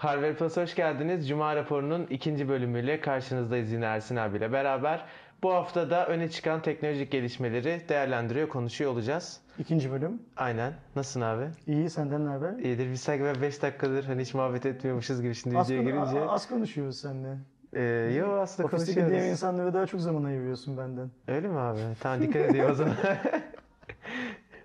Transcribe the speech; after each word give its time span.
Harvard 0.00 0.36
Plus 0.36 0.56
hoş 0.56 0.74
geldiniz. 0.74 1.28
Cuma 1.28 1.56
raporunun 1.56 2.06
ikinci 2.10 2.48
bölümüyle 2.48 3.00
karşınızdayız 3.00 3.72
yine 3.72 3.84
Ersin 3.84 4.16
abiyle 4.16 4.52
beraber. 4.52 5.04
Bu 5.42 5.52
hafta 5.54 5.90
da 5.90 6.06
öne 6.06 6.30
çıkan 6.30 6.62
teknolojik 6.62 7.10
gelişmeleri 7.10 7.80
değerlendiriyor, 7.88 8.48
konuşuyor 8.48 8.92
olacağız. 8.92 9.40
İkinci 9.58 9.90
bölüm. 9.92 10.22
Aynen. 10.36 10.72
Nasılsın 10.96 11.20
abi? 11.20 11.44
İyi, 11.66 11.90
senden 11.90 12.26
ne 12.26 12.30
haber? 12.30 12.52
İyidir. 12.58 12.90
Biz 12.92 13.00
sanki 13.00 13.24
ben 13.24 13.42
5 13.42 13.62
dakikadır 13.62 14.04
hani 14.04 14.22
hiç 14.22 14.34
muhabbet 14.34 14.66
etmiyormuşuz 14.66 15.22
gibi 15.22 15.34
şimdi 15.34 15.56
videoya 15.58 15.82
girince. 15.82 16.20
az 16.28 16.48
konuşuyoruz 16.48 17.00
seninle. 17.00 17.36
Ee, 17.72 17.82
yo 18.18 18.32
aslında 18.40 18.66
Ofisteki 18.66 18.96
diğer 18.96 19.06
konuşuyoruz. 19.08 19.30
insanlara 19.30 19.74
daha 19.74 19.86
çok 19.86 20.00
zaman 20.00 20.24
ayırıyorsun 20.24 20.78
benden. 20.78 21.10
Öyle 21.28 21.48
mi 21.48 21.58
abi? 21.58 21.80
Tamam 22.00 22.20
dikkat 22.20 22.42
edeyim 22.50 22.70
o 22.70 22.74
zaman. 22.74 22.94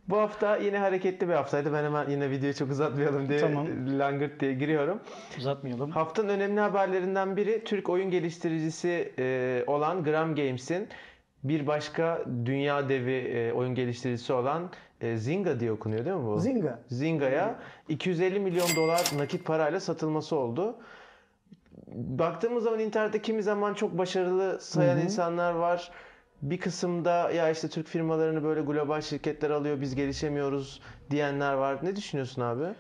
Bu 0.10 0.18
hafta 0.18 0.58
yine 0.58 0.78
hareketli 0.78 1.28
bir 1.28 1.34
haftaydı. 1.34 1.74
Ben 1.74 1.84
hemen 1.84 2.10
yine 2.10 2.30
videoyu 2.30 2.54
çok 2.54 2.72
uzatmayalım 2.72 3.30
diye 3.30 3.40
Tamam. 3.40 3.68
langırt 4.00 4.40
diye 4.40 4.54
giriyorum. 4.54 5.00
Uzatmayalım. 5.38 5.92
Haftanın 5.92 6.30
önemli 6.30 6.60
haberlerinden 6.60 7.38
biri 7.38 7.64
Türk 7.64 7.90
oyun 7.90 8.10
geliştiricisi 8.12 9.14
e, 9.20 9.64
olan 9.68 10.04
Gram 10.04 10.36
Games'in 10.36 10.88
bir 11.44 11.68
başka 11.68 12.26
dünya 12.46 12.90
devi 12.90 13.14
e, 13.14 13.54
oyun 13.54 13.76
geliştiricisi 13.76 14.34
olan 14.34 14.70
e, 15.02 15.18
Zynga 15.18 15.60
diye 15.60 15.72
okunuyor 15.72 16.06
değil 16.06 16.16
mi 16.16 16.26
bu? 16.26 16.40
Zynga. 16.40 16.80
Zynga'ya 16.88 17.60
250 17.90 18.40
milyon 18.40 18.68
dolar 18.76 19.12
nakit 19.18 19.46
parayla 19.46 19.80
satılması 19.80 20.36
oldu. 20.36 20.76
Baktığımız 21.96 22.64
zaman 22.64 22.80
internette 22.80 23.22
kimi 23.22 23.44
zaman 23.44 23.74
çok 23.74 23.98
başarılı 23.98 24.62
sayan 24.62 24.96
Hı 24.96 25.00
hı. 25.00 25.04
insanlar 25.04 25.54
var. 25.54 25.92
Bir 26.42 26.58
kısımda 26.60 27.32
ya 27.32 27.50
işte 27.50 27.70
Türk 27.70 27.88
firmalarını 27.88 28.44
böyle 28.44 28.62
global 28.62 29.02
şirketler 29.02 29.50
alıyor 29.50 29.82
biz 29.82 29.96
gelişemiyoruz 29.96 30.82
diyenler 31.12 31.54
var. 31.54 31.80
Ne 31.86 31.96
düşünüyorsun 31.96 32.42
abi? 32.42 32.76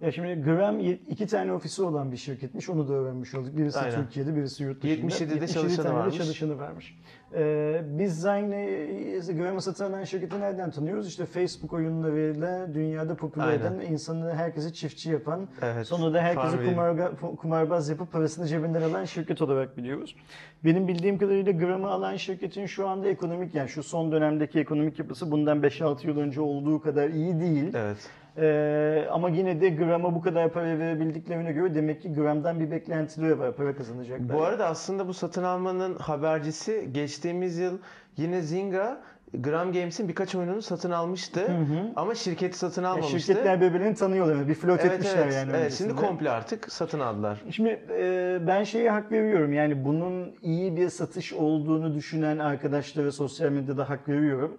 Ya 0.00 0.12
şimdi 0.12 0.42
Gram 0.42 0.80
iki 1.08 1.26
tane 1.26 1.52
ofisi 1.52 1.82
olan 1.82 2.12
bir 2.12 2.16
şirketmiş. 2.16 2.68
Onu 2.68 2.88
da 2.88 2.92
öğrenmiş 2.92 3.34
olduk. 3.34 3.56
Birisi 3.56 3.78
Aynen. 3.78 4.04
Türkiye'de, 4.04 4.36
birisi 4.36 4.62
yurt 4.62 4.82
dışında. 4.82 5.06
77'de 5.06 5.48
çalışanı 5.48 5.84
tane 5.84 5.96
de 5.96 6.00
varmış. 6.00 6.16
çalışanı 6.16 6.58
varmış. 6.58 6.96
Ee, 7.34 7.82
biz 7.84 8.20
Zynga'yı 8.20 9.20
Gram'a 9.36 9.60
satın 9.60 9.84
alan 9.84 10.04
şirketi 10.04 10.40
nereden 10.40 10.70
tanıyoruz? 10.70 11.08
İşte 11.08 11.26
Facebook 11.26 11.72
oyunlarıyla 11.72 12.74
dünyada 12.74 13.14
popüler 13.14 13.46
Aynen. 13.46 13.60
eden, 13.60 13.80
insanı 13.92 14.34
herkesi 14.34 14.74
çiftçi 14.74 15.10
yapan, 15.10 15.48
Evet. 15.62 15.86
Sonra 15.86 16.14
da 16.14 16.20
herkesi 16.20 16.56
kumarga, 16.64 17.12
kumarbaz 17.36 17.88
yapıp 17.88 18.12
parasını 18.12 18.46
cebinden 18.46 18.82
alan 18.82 19.04
şirket 19.04 19.42
olarak 19.42 19.76
biliyoruz. 19.76 20.16
Benim 20.64 20.88
bildiğim 20.88 21.18
kadarıyla 21.18 21.52
Gram'ı 21.52 21.88
alan 21.88 22.16
şirketin 22.16 22.66
şu 22.66 22.88
anda 22.88 23.08
ekonomik 23.08 23.54
yani 23.54 23.68
şu 23.68 23.82
son 23.82 24.12
dönemdeki 24.12 24.60
ekonomik 24.60 24.98
yapısı 24.98 25.30
bundan 25.30 25.58
5-6 25.62 26.06
yıl 26.06 26.18
önce 26.18 26.40
olduğu 26.40 26.80
kadar 26.80 27.08
iyi 27.08 27.40
değil. 27.40 27.74
Evet. 27.74 27.98
Ee, 28.38 29.08
ama 29.10 29.28
yine 29.28 29.60
de 29.60 29.68
Gram'a 29.68 30.14
bu 30.14 30.20
kadar 30.20 30.52
para 30.52 30.78
verebildiklerine 30.78 31.52
göre 31.52 31.74
demek 31.74 32.02
ki 32.02 32.12
Gram'dan 32.14 32.60
bir 32.60 32.70
beklentileri 32.70 33.38
var. 33.38 33.56
Para 33.56 33.76
kazanacaklar. 33.76 34.36
Bu 34.36 34.42
arada 34.42 34.66
aslında 34.66 35.08
bu 35.08 35.14
satın 35.14 35.42
almanın 35.42 35.94
habercisi 35.94 36.88
geçtiğimiz 36.92 37.58
yıl 37.58 37.78
yine 38.16 38.42
Zynga 38.42 39.00
Gram 39.34 39.72
Games'in 39.72 40.08
birkaç 40.08 40.34
oyununu 40.34 40.62
satın 40.62 40.90
almıştı. 40.90 41.40
hı. 41.40 41.92
Ama 41.96 42.14
şirketi 42.14 42.58
satın 42.58 42.84
almamıştı. 42.84 43.20
şirketler 43.20 43.60
birbirlerini 43.60 43.94
tanıyorlar. 43.94 44.48
Bir 44.48 44.54
flört 44.54 44.80
evet, 44.80 44.92
etmişler 44.92 45.24
evet, 45.24 45.34
yani. 45.34 45.52
evet. 45.56 45.72
Şimdi 45.72 45.94
komple 45.94 46.30
artık 46.30 46.72
satın 46.72 47.00
aldılar. 47.00 47.42
Şimdi 47.50 47.80
e, 47.90 48.38
ben 48.46 48.64
şeye 48.64 48.90
hak 48.90 49.12
veriyorum 49.12 49.52
yani 49.52 49.84
bunun 49.84 50.34
iyi 50.42 50.76
bir 50.76 50.88
satış 50.88 51.32
olduğunu 51.32 51.94
düşünen 51.94 52.38
arkadaşlara 52.38 53.12
sosyal 53.12 53.50
medyada 53.50 53.90
hak 53.90 54.08
veriyorum. 54.08 54.56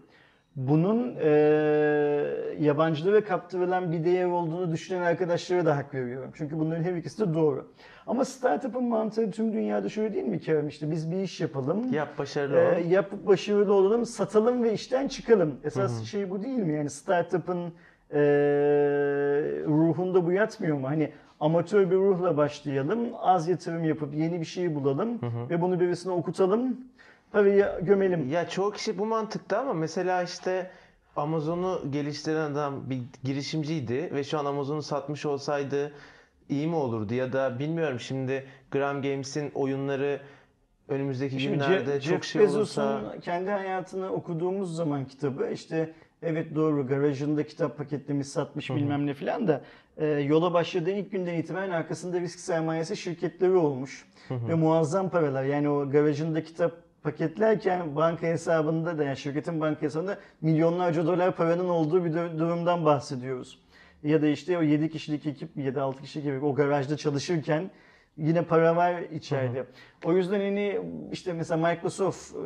Bunun 0.58 1.16
e, 1.22 1.30
yabancılara 2.60 3.24
kaptırılan 3.24 3.92
bir 3.92 4.04
değer 4.06 4.26
olduğunu 4.26 4.72
düşünen 4.72 5.02
arkadaşlara 5.02 5.66
da 5.66 5.78
hak 5.78 5.94
veriyorum. 5.94 6.32
Çünkü 6.34 6.60
bunların 6.60 6.84
her 6.84 6.94
ikisi 6.94 7.20
de 7.30 7.34
doğru. 7.34 7.72
Ama 8.08 8.26
startup'ın 8.26 8.84
mantığı 8.84 9.32
tüm 9.32 9.54
dünyada 9.54 9.90
şöyle 9.90 10.14
değil 10.14 10.26
mi 10.26 10.40
Kerem? 10.40 10.68
İşte 10.68 10.92
biz 10.92 11.12
bir 11.12 11.18
iş 11.18 11.42
yapalım. 11.42 11.94
Yap 11.94 12.18
başarılı 12.20 12.58
Ee, 12.58 12.86
ol. 12.86 12.92
yapıp 12.92 13.28
başarılı 13.28 13.74
olalım, 13.74 14.06
satalım 14.06 14.64
ve 14.64 14.74
işten 14.74 15.08
çıkalım. 15.08 15.56
Esas 15.64 16.04
şey 16.04 16.30
bu 16.30 16.44
değil 16.44 16.58
mi? 16.60 16.74
Yani 16.74 16.90
startup'ın 16.90 17.74
e, 18.14 18.20
ruhunda 19.68 20.26
bu 20.26 20.32
yatmıyor 20.32 20.78
mu? 20.78 20.88
Hani 20.88 21.12
amatör 21.40 21.92
bir 21.92 21.96
ruhla 21.96 22.38
başlayalım, 22.38 23.00
az 23.22 23.48
yatırım 23.48 23.84
yapıp 23.84 24.14
yeni 24.16 24.40
bir 24.40 24.46
şey 24.46 24.76
bulalım 24.76 25.20
ve 25.50 25.62
bunu 25.62 25.80
birisine 25.80 26.14
okutalım, 26.14 26.78
parayı 27.32 27.72
gömelim. 27.82 28.30
Ya 28.30 28.50
çoğu 28.50 28.72
kişi 28.72 28.98
bu 28.98 29.06
mantıkta 29.06 29.60
ama 29.60 29.74
mesela 29.74 30.24
işte 30.24 30.72
Amazon'u 31.16 31.92
geliştiren 31.92 32.52
adam 32.52 32.90
bir 32.90 33.02
girişimciydi 33.24 34.10
ve 34.14 34.24
şu 34.24 34.40
an 34.40 34.46
Amazon'u 34.46 34.82
satmış 34.82 35.26
olsaydı 35.26 35.92
iyi 36.50 36.68
mi 36.68 36.76
olurdu? 36.76 37.14
Ya 37.14 37.34
da 37.34 37.60
bilmiyorum 37.60 38.00
şimdi 38.00 38.46
Gram 38.72 39.02
Games'in 39.02 39.52
oyunları 39.56 40.20
önümüzdeki 40.88 41.40
Şimdi 41.40 41.54
günlerde 41.54 41.92
Je- 41.92 42.02
çok 42.02 42.02
Jeff 42.02 42.24
şey 42.24 42.42
Bezos'un 42.42 42.82
olursa 42.82 43.20
kendi 43.22 43.50
hayatını 43.50 44.10
okuduğumuz 44.12 44.76
zaman 44.76 45.06
kitabı 45.06 45.50
işte 45.54 45.94
evet 46.22 46.56
doğru 46.56 46.88
garajında 46.88 47.46
kitap 47.48 47.78
paketlemiş 47.78 48.28
satmış 48.28 48.70
bilmem 48.70 49.06
ne 49.06 49.14
filan 49.14 49.48
da 49.48 49.62
e, 49.98 50.06
yola 50.06 50.54
başladığı 50.54 50.92
ilk 50.92 51.12
günden 51.12 51.34
itibaren 51.34 51.72
arkasında 51.72 52.20
risk 52.20 52.40
sermayesi 52.40 52.98
şirketleri 52.98 53.56
olmuş. 53.56 54.06
Ve 54.32 54.54
muazzam 54.54 55.10
paralar 55.10 55.44
yani 55.44 55.70
o 55.70 55.90
garajında 55.90 56.44
kitap 56.44 56.87
paketlerken 57.12 57.96
banka 57.96 58.28
hesabında 58.28 58.98
da 58.98 59.04
yani 59.04 59.18
şirketin 59.18 59.62
banka 59.62 59.82
hesabında 59.82 60.18
milyonlarca 60.42 61.06
dolar 61.06 61.36
paranın 61.36 61.70
olduğu 61.70 62.06
bir 62.06 62.14
dur- 62.14 62.40
durumdan 62.40 62.86
bahsediyoruz. 62.86 63.60
Ya 64.04 64.22
da 64.22 64.28
işte 64.28 64.58
o 64.58 64.62
7 64.62 64.90
kişilik 64.90 65.26
ekip 65.26 65.58
ya 65.58 65.76
da 65.76 65.84
6 65.84 66.02
kişilik 66.02 66.26
ekip 66.28 66.44
o 66.44 66.56
garajda 66.56 66.98
çalışırken 66.98 67.70
yine 68.18 68.42
para 68.42 68.76
var 68.76 69.02
içeride. 69.02 69.66
O 70.06 70.14
yüzden 70.14 70.40
hani 70.40 70.80
işte 71.12 71.34
mesela 71.34 71.68
Microsoft 71.70 72.36
e, 72.36 72.40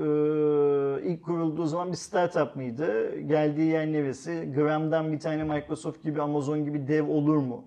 ilk 1.10 1.24
kurulduğu 1.24 1.66
zaman 1.66 1.92
bir 1.92 1.98
startup 1.98 2.56
mıydı? 2.56 3.20
Geldiği 3.20 3.70
yer 3.72 3.88
neresi? 3.92 4.52
Gram'dan 4.56 5.12
bir 5.14 5.20
tane 5.20 5.44
Microsoft 5.44 6.04
gibi 6.04 6.22
Amazon 6.22 6.66
gibi 6.66 6.88
dev 6.88 7.08
olur 7.08 7.38
mu? 7.38 7.66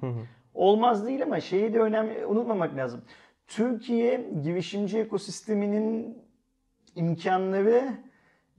Olmaz 0.55 1.07
değil 1.07 1.23
ama 1.23 1.41
şeyi 1.41 1.75
de 1.75 1.81
önemli 1.81 2.27
unutmamak 2.27 2.77
lazım. 2.77 3.03
Türkiye 3.47 4.31
girişimci 4.45 4.99
ekosisteminin 4.99 6.19
imkanları 6.97 7.89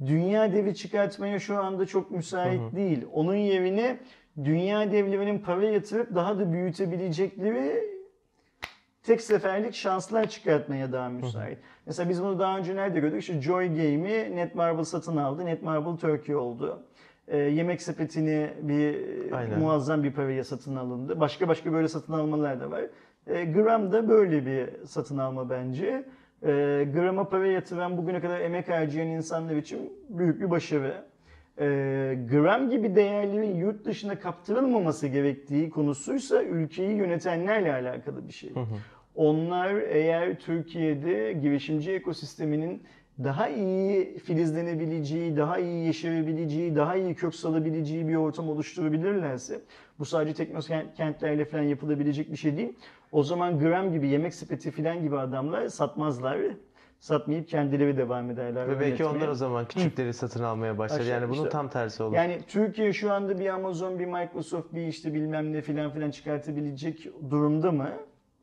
dünya 0.05 0.53
devi 0.53 0.75
çıkartmaya 0.75 1.39
şu 1.39 1.57
anda 1.57 1.85
çok 1.85 2.11
müsait 2.11 2.75
değil. 2.75 3.05
Onun 3.13 3.35
yerine 3.35 3.97
dünya 4.43 4.91
devlerinin 4.91 5.39
para 5.39 5.65
yatırıp 5.65 6.15
daha 6.15 6.39
da 6.39 6.53
büyütebilecekleri 6.53 7.95
tek 9.03 9.21
seferlik 9.21 9.75
şanslar 9.75 10.29
çıkartmaya 10.29 10.91
daha 10.91 11.09
müsait. 11.09 11.57
Mesela 11.85 12.09
biz 12.09 12.23
bunu 12.23 12.39
daha 12.39 12.57
önce 12.57 12.75
nerede 12.75 12.99
gördük? 12.99 13.21
İşte 13.21 13.41
Joy 13.41 13.67
Game'i 13.67 14.35
Netmarble 14.35 14.85
satın 14.85 15.17
aldı. 15.17 15.45
Netmarble 15.45 15.97
Turkey 15.97 16.35
oldu. 16.35 16.83
Ee, 17.27 17.37
yemek 17.37 17.81
sepetini 17.81 18.49
bir 18.61 18.95
Aynen. 19.31 19.59
muazzam 19.59 20.03
bir 20.03 20.13
paraya 20.13 20.43
satın 20.43 20.75
alındı. 20.75 21.19
Başka 21.19 21.47
başka 21.47 21.73
böyle 21.73 21.87
satın 21.87 22.13
almalar 22.13 22.59
da 22.59 22.71
var. 22.71 22.81
Ee, 23.27 23.45
Gram 23.45 23.91
da 23.91 24.09
böyle 24.09 24.45
bir 24.45 24.85
satın 24.85 25.17
alma 25.17 25.49
bence. 25.49 26.05
Ee, 26.43 26.87
Gram'a 26.93 27.29
para 27.29 27.47
yatıran 27.47 27.97
bugüne 27.97 28.21
kadar 28.21 28.39
emek 28.41 28.69
harcayan 28.69 29.07
insanlar 29.07 29.55
için 29.55 29.93
büyük 30.09 30.41
bir 30.41 30.49
başarı. 30.49 31.05
Ee, 31.59 32.17
gram 32.31 32.69
gibi 32.69 32.95
değerlerin 32.95 33.55
yurt 33.55 33.85
dışına 33.85 34.19
kaptırılmaması 34.19 35.07
gerektiği 35.07 35.69
konusuysa 35.69 36.43
ülkeyi 36.43 36.95
yönetenlerle 36.95 37.73
alakalı 37.73 38.27
bir 38.27 38.33
şey. 38.33 38.53
Onlar 39.15 39.73
eğer 39.75 40.39
Türkiye'de 40.39 41.33
girişimci 41.33 41.91
ekosisteminin 41.91 42.83
daha 43.23 43.49
iyi 43.49 44.17
filizlenebileceği, 44.17 45.37
daha 45.37 45.59
iyi 45.59 45.85
yeşerebileceği, 45.85 46.75
daha 46.75 46.95
iyi 46.95 47.15
kök 47.15 47.35
salabileceği 47.35 48.07
bir 48.07 48.15
ortam 48.15 48.49
oluşturabilirlerse, 48.49 49.61
bu 49.99 50.05
sadece 50.05 50.33
teknokentlerle 50.33 51.45
falan 51.45 51.63
yapılabilecek 51.63 52.31
bir 52.31 52.37
şey 52.37 52.57
değil. 52.57 52.73
O 53.11 53.23
zaman 53.23 53.59
gram 53.59 53.91
gibi, 53.91 54.07
yemek 54.07 54.33
sepeti 54.33 54.71
falan 54.71 55.01
gibi 55.01 55.17
adamlar 55.17 55.67
satmazlar. 55.67 56.37
Satmayıp 56.99 57.47
kendileri 57.47 57.97
devam 57.97 58.31
ederler. 58.31 58.67
ve 58.69 58.79
belki 58.79 59.05
onlar 59.05 59.27
o 59.27 59.33
zaman 59.33 59.65
küçükleri 59.67 60.13
satın 60.13 60.43
almaya 60.43 60.77
başlar. 60.77 60.99
Başlar, 60.99 61.13
Yani 61.13 61.29
bunun 61.29 61.37
işte. 61.37 61.49
tam 61.49 61.69
tersi 61.69 62.03
olur. 62.03 62.15
Yani 62.15 62.39
Türkiye 62.47 62.93
şu 62.93 63.11
anda 63.13 63.39
bir 63.39 63.49
Amazon, 63.49 63.99
bir 63.99 64.05
Microsoft, 64.05 64.73
bir 64.73 64.87
işte 64.87 65.13
bilmem 65.13 65.53
ne 65.53 65.61
filan 65.61 65.91
filan 65.91 66.11
çıkartabilecek 66.11 67.07
durumda 67.29 67.71
mı? 67.71 67.89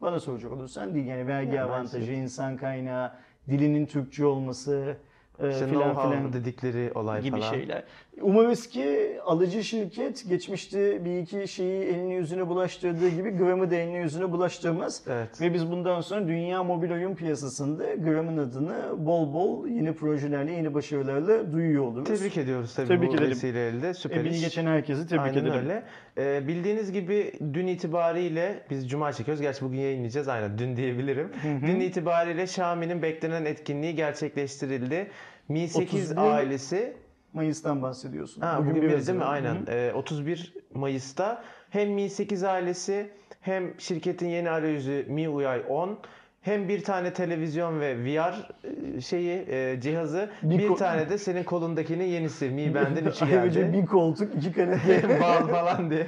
Bana 0.00 0.20
soracak 0.20 0.52
olursan 0.52 0.94
değil. 0.94 1.06
Yani 1.06 1.26
vergi 1.26 1.54
Ya, 1.56 1.64
avantajı, 1.66 2.00
bence. 2.00 2.14
insan 2.14 2.56
kaynağı, 2.56 3.12
dilinin 3.48 3.86
Türkçe 3.86 4.24
olması, 4.26 4.96
e, 5.40 5.50
İşte 5.50 5.67
filan 5.67 5.94
filan 5.94 6.32
dedikleri 6.32 6.93
olay 6.94 7.23
gibi 7.23 7.40
falan. 7.40 7.50
şeyler. 7.52 7.82
Umarız 8.20 8.67
ki 8.67 9.17
alıcı 9.25 9.64
şirket 9.64 10.29
geçmişte 10.29 11.05
bir 11.05 11.19
iki 11.19 11.49
şeyi 11.49 11.82
eline 11.84 12.14
yüzüne 12.14 12.49
bulaştırdığı 12.49 13.08
gibi 13.08 13.31
gramı 13.31 13.70
da 13.70 13.75
eline 13.75 13.99
yüzüne 13.99 14.32
bulaştırmaz. 14.32 15.02
Evet. 15.08 15.40
Ve 15.40 15.55
biz 15.55 15.70
bundan 15.70 16.00
sonra 16.00 16.29
dünya 16.29 16.64
mobil 16.64 16.90
oyun 16.90 17.14
piyasasında 17.14 17.94
gramın 17.94 18.38
adını 18.38 19.06
bol 19.06 19.32
bol 19.34 19.67
yeni 19.67 19.94
projelerle, 19.94 20.52
yeni 20.52 20.75
başarılarla 20.75 21.52
duyuyor 21.52 21.84
oluruz. 21.84 22.08
Tebrik 22.08 22.37
ediyoruz 22.37 22.75
tabii 22.75 22.88
Tebrik 22.88 23.11
bu 23.11 23.14
edelim. 23.14 23.31
vesileyle 23.31 23.82
de. 23.82 23.94
Süper 23.94 24.17
Emeği 24.17 24.40
geçen 24.40 24.67
herkesi 24.67 25.06
tebrik 25.06 25.20
Aynen 25.23 25.38
ederim. 25.38 25.55
öyle. 25.61 25.82
Ee, 26.19 26.49
bildiğiniz 26.49 26.93
gibi 26.93 27.32
dün 27.55 27.67
itibariyle 27.67 28.62
biz 28.70 28.90
cuma 28.90 29.12
çekiyoruz. 29.12 29.43
Gerçi 29.43 29.64
bugün 29.64 29.79
yayınlayacağız. 29.79 30.29
Aynen 30.29 30.58
dün 30.58 30.76
diyebilirim. 30.76 31.29
Dün 31.67 31.81
itibariyle 31.81 32.43
Xiaomi'nin 32.43 33.02
beklenen 33.02 33.44
etkinliği 33.44 33.94
gerçekleştirildi. 33.94 35.06
Mi 35.48 35.68
8 35.68 36.10
31 36.10 36.16
ailesi 36.16 36.96
Mayıs'tan 37.32 37.82
bahsediyorsun. 37.82 38.40
Ha, 38.40 38.58
bugün, 38.60 38.74
bir 38.74 38.82
bir 38.82 39.06
değil 39.06 39.18
mi? 39.18 39.24
Aynen. 39.24 39.54
Hı 39.54 39.70
hı. 39.70 39.74
Ee, 39.74 39.92
31 39.92 40.54
Mayıs'ta 40.74 41.44
hem 41.70 41.90
Mi 41.90 42.10
8 42.10 42.44
ailesi 42.44 43.10
hem 43.40 43.80
şirketin 43.80 44.28
yeni 44.28 44.50
arayüzü 44.50 45.06
MIUI 45.08 45.62
10 45.68 45.98
hem 46.42 46.68
bir 46.68 46.84
tane 46.84 47.12
televizyon 47.12 47.80
ve 47.80 48.04
VR 48.04 48.50
e, 48.96 49.00
şeyi 49.00 49.44
e, 49.48 49.80
cihazı 49.80 50.30
Bir 50.42 50.58
bir, 50.58 50.74
tane 50.76 51.10
de 51.10 51.18
senin 51.18 51.44
kolundakinin 51.44 52.04
yenisi 52.04 52.50
Mi 52.50 52.74
Band'in 52.74 53.04
3'ü 53.04 53.38
Ayrıca 53.38 53.60
geldi. 53.60 53.78
bir 53.78 53.86
koltuk, 53.86 54.34
iki 54.34 54.52
kanepe. 54.52 55.20
Bal 55.20 55.46
falan 55.46 55.90
diye. 55.90 56.06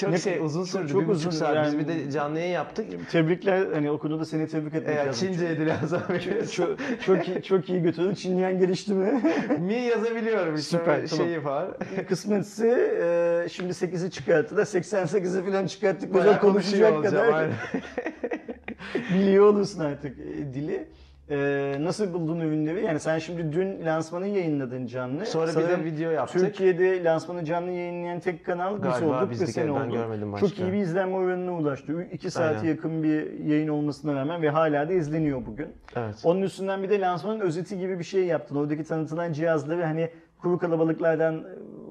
Çok 0.00 0.10
Ne- 0.10 0.18
şey 0.18 0.38
uzun 0.38 0.60
çok- 0.64 0.68
sürdü. 0.68 0.88
çok 0.92 1.02
bir 1.02 1.06
buçuk 1.08 1.16
uzun 1.16 1.30
saat. 1.30 1.66
Biz 1.66 1.72
yani. 1.74 1.82
bir 1.82 1.88
de 1.88 2.10
canlı 2.10 2.38
yayın 2.38 2.52
yaptık. 2.52 2.86
Tebrikler. 3.10 3.66
Hani 3.74 3.90
o 3.90 3.98
konuda 3.98 4.24
seni 4.24 4.48
tebrik 4.48 4.74
etmek 4.74 4.96
lazım. 4.96 5.28
Çinceydi 5.28 5.66
lazım. 5.66 6.00
çok, 6.52 6.78
çok 7.06 7.28
iyi, 7.28 7.42
çok 7.42 7.68
iyi 7.70 7.82
götürdün. 7.82 8.14
Çinliyen 8.14 8.58
gelişti 8.58 8.94
mi? 8.94 9.22
Mi 9.60 9.74
yazabiliyorum 9.74 10.54
işte 10.54 10.78
Süper, 10.78 10.96
böyle 10.96 11.06
tamam. 11.06 11.26
şeyi 11.26 11.44
var. 11.44 11.68
Kısmetse 12.08 12.68
e, 13.46 13.48
şimdi 13.48 13.72
8'i 13.72 14.10
çıkarttılar. 14.10 14.62
88'i 14.64 15.50
falan 15.50 15.66
çıkarttık. 15.66 16.14
Bayağı 16.14 16.40
konuşuyor 16.40 16.90
konuşacak 16.90 17.26
kadar 17.26 17.48
biliyor 19.14 19.44
olursun 19.46 19.80
artık 19.80 20.18
e, 20.18 20.54
dili. 20.54 20.84
E, 21.30 21.76
nasıl 21.80 22.12
buldun 22.12 22.40
ürünleri? 22.40 22.84
Yani 22.84 23.00
sen 23.00 23.18
şimdi 23.18 23.52
dün 23.52 23.84
lansmanı 23.86 24.26
yayınladın 24.26 24.86
canlı. 24.86 25.26
Sonra 25.26 25.50
bir 25.50 25.68
de 25.68 25.84
video 25.84 26.10
yaptık. 26.10 26.40
Türkiye'de 26.40 27.04
lansmanı 27.04 27.44
canlı 27.44 27.70
yayınlayan 27.70 28.20
tek 28.20 28.46
kanal 28.46 28.74
biz 28.74 28.82
Galiba 28.82 29.10
olduk 29.10 29.26
ve 29.26 29.30
bizdik, 29.30 29.48
sen 29.48 29.64
ben 29.64 29.72
oldun. 29.72 29.90
görmedim 29.90 30.32
başka. 30.32 30.46
Çok 30.48 30.58
iyi 30.58 30.72
bir 30.72 30.78
izlenme 30.78 31.16
oranına 31.16 31.52
ulaştı. 31.52 32.02
2 32.12 32.30
saate 32.30 32.58
Aynen. 32.58 32.68
yakın 32.68 33.02
bir 33.02 33.38
yayın 33.44 33.68
olmasına 33.68 34.14
rağmen 34.14 34.42
ve 34.42 34.50
hala 34.50 34.88
da 34.88 34.92
izleniyor 34.92 35.46
bugün. 35.46 35.68
Evet. 35.96 36.14
Onun 36.24 36.42
üstünden 36.42 36.82
bir 36.82 36.90
de 36.90 37.00
lansmanın 37.00 37.40
özeti 37.40 37.78
gibi 37.78 37.98
bir 37.98 38.04
şey 38.04 38.24
yaptın. 38.24 38.56
Oradaki 38.56 38.84
tanıtılan 38.84 39.32
cihazları 39.32 39.84
hani 39.84 40.10
kuru 40.42 40.58
kalabalıklardan 40.58 41.44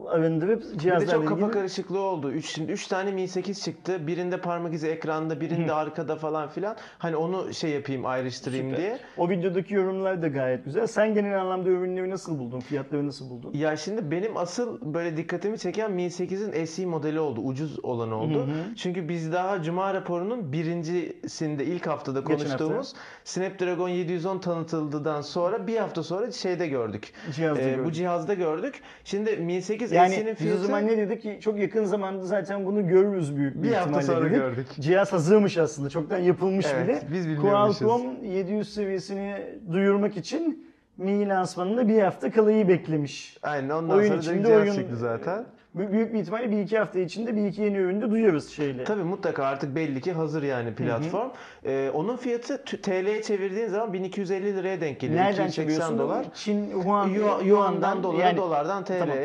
arındırıp 0.10 0.64
Bir 0.74 1.00
de 1.00 1.08
çok 1.08 1.28
kafa 1.28 1.52
karışıklığı 1.52 2.00
oldu. 2.00 2.32
3 2.32 2.46
şimdi 2.46 2.72
3 2.72 2.88
tane 2.88 3.12
Mi 3.12 3.28
8 3.28 3.64
çıktı. 3.64 4.08
Birinde 4.08 4.38
parmak 4.42 4.74
izi 4.74 4.88
ekranda, 4.88 5.42
birinde 5.42 5.74
arkada 5.74 6.16
falan 6.16 6.50
filan. 6.50 6.76
Hani 6.98 7.16
onu 7.16 7.54
şey 7.54 7.70
yapayım, 7.72 8.06
ayrıştırayım 8.06 8.66
Süper. 8.70 8.82
diye. 8.82 9.00
O 9.18 9.30
videodaki 9.30 9.74
yorumlar 9.74 10.22
da 10.22 10.28
gayet 10.28 10.66
güzel. 10.66 10.88
Sen 10.88 11.14
genel 11.14 11.42
anlamda 11.42 11.70
ürünleri 11.70 12.10
nasıl 12.10 12.40
buldun? 12.40 12.60
Fiyatları 12.60 13.08
nasıl 13.08 13.30
buldun? 13.30 13.52
Ya 13.54 13.78
şimdi 13.78 14.12
benim 14.12 14.38
asıl 14.38 14.94
böyle 14.94 15.18
dikkatimi 15.18 15.60
çeken 15.60 15.92
Mi 15.92 16.02
8'in 16.02 16.66
SE 16.66 16.86
modeli 16.86 17.20
oldu. 17.20 17.42
Ucuz 17.42 17.86
olan 17.86 18.12
oldu. 18.12 18.50
Çünkü 18.78 19.10
biz 19.10 19.32
daha 19.32 19.64
Cuma 19.64 19.94
raporunun 19.94 20.52
birincisinde 20.54 21.66
ilk 21.66 21.88
haftada 21.88 22.24
konuştuğumuz 22.24 22.94
Snapdragon 23.24 23.90
710 23.90 24.40
tanıtıldıktan 24.40 25.22
sonra 25.22 25.68
bir 25.68 25.78
hafta 25.78 26.04
sonra 26.04 26.32
şeyde 26.32 26.68
gördük. 26.68 27.14
Cihazda 27.36 27.62
Ee, 27.62 27.70
gördük. 27.70 27.86
Bu 27.86 27.92
cihazda 27.92 28.34
gördük. 28.34 28.82
Şimdi 29.04 29.38
Mi 29.38 29.62
8 29.62 29.92
Yani 29.92 29.99
SE'nin 30.08 30.26
biz 30.26 30.34
o 30.34 30.36
fiyatı 30.36 30.62
zaman 30.62 30.88
ne 30.88 30.98
dedik 30.98 31.22
ki 31.22 31.38
çok 31.42 31.60
yakın 31.60 31.84
zamanda 31.84 32.24
zaten 32.26 32.66
bunu 32.66 32.88
görürüz 32.88 33.36
büyük 33.38 33.56
bir, 33.56 33.64
Bir 33.70 33.74
hafta 33.74 34.02
sonra 34.02 34.22
dedik. 34.26 34.36
gördük. 34.36 34.68
Cihaz 34.80 35.14
hazırmış 35.14 35.58
aslında. 35.58 35.90
Çoktan 35.90 36.18
yapılmış 36.18 36.66
Evet, 36.76 36.88
bile. 36.88 37.02
biz 37.14 37.28
bilmiyormuşuz. 37.30 37.80
Qualcomm 37.80 38.24
700 38.24 38.74
seviyesini 38.74 39.36
duyurmak 39.72 40.18
için 40.18 40.70
Mi 40.98 41.28
lansmanında 41.30 41.88
bir 41.88 42.02
hafta 42.02 42.32
kalayı 42.32 42.68
beklemiş. 42.68 43.38
Aynen 43.44 43.70
ondan 43.70 43.98
Oyun 43.98 44.08
sonra 44.08 44.20
içinde 44.20 44.58
oyun- 44.58 44.74
çıktı 44.74 44.96
zaten. 44.98 45.46
Büyük 45.76 45.92
büyük 45.92 46.14
bir 46.14 46.20
ihtimalle 46.20 46.52
bir 46.52 46.58
iki 46.62 46.78
hafta 46.80 47.00
içinde 47.00 47.36
bir 47.36 47.46
iki 47.46 47.62
yeni 47.62 47.78
ürünü 47.78 48.12
duyuyoruz 48.12 48.50
şeyle. 48.50 48.84
Tabii 48.84 49.04
mutlaka 49.04 49.46
artık 49.46 49.76
belli 49.76 50.02
ki 50.02 50.12
hazır 50.12 50.44
yani 50.44 50.76
platform. 50.76 51.30
Ee, 51.66 51.92
onun 51.94 52.18
fiyatı 52.18 52.64
TL'ye 52.64 53.22
çevirdiğin 53.22 53.68
zaman 53.68 53.94
1250 53.94 54.56
liraya 54.58 54.82
denk 54.82 55.00
geliyor. 55.00 55.20
Nereden 55.20 55.48
280 55.48 55.64
çeviriyorsun? 55.64 55.98
dolar. 56.00 56.26
Çin, 56.34 56.70
Yuan, 56.86 57.08
Yu- 57.08 57.46
Yuan'dan 57.48 58.04
dolara, 58.04 58.22
yani, 58.26 58.38
dolardan 58.38 58.84
TL'ye. 58.84 59.00
Tamam. 59.00 59.18